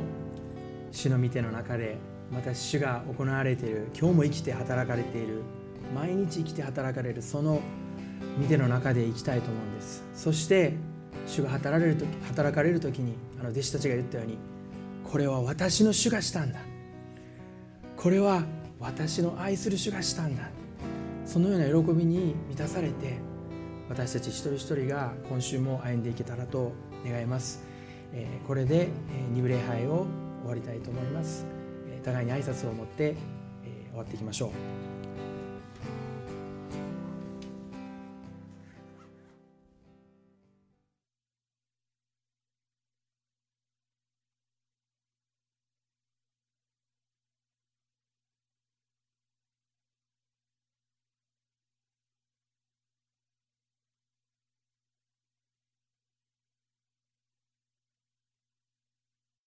[0.92, 1.98] 主の御手の中で
[2.32, 3.88] また主が行われている。
[4.00, 5.42] 今日も生きて働かれている。
[5.96, 7.62] 毎日生きて働かれるその
[8.40, 10.04] 御手の中で生きたいと思うんです。
[10.14, 10.74] そして
[11.26, 14.38] 主が働かれる時働かれる時にあの弟子たちが言ったように
[15.04, 16.60] これは私の主がしたんだ。
[17.98, 18.44] これは
[18.80, 20.44] 私の愛する主がしたんだ。
[21.26, 23.18] そのような喜びに満たされて
[23.90, 26.72] 私たち一人一人が今週も歩んでいけたらと
[27.04, 27.65] 願います、
[28.16, 28.90] えこれで、え、
[29.34, 30.08] 2部礼拝を
[30.42, 31.46] 終わりたいと思います、
[31.88, 33.16] え互いに挨拶を持って、
[33.66, 34.85] え終わっていきましょう。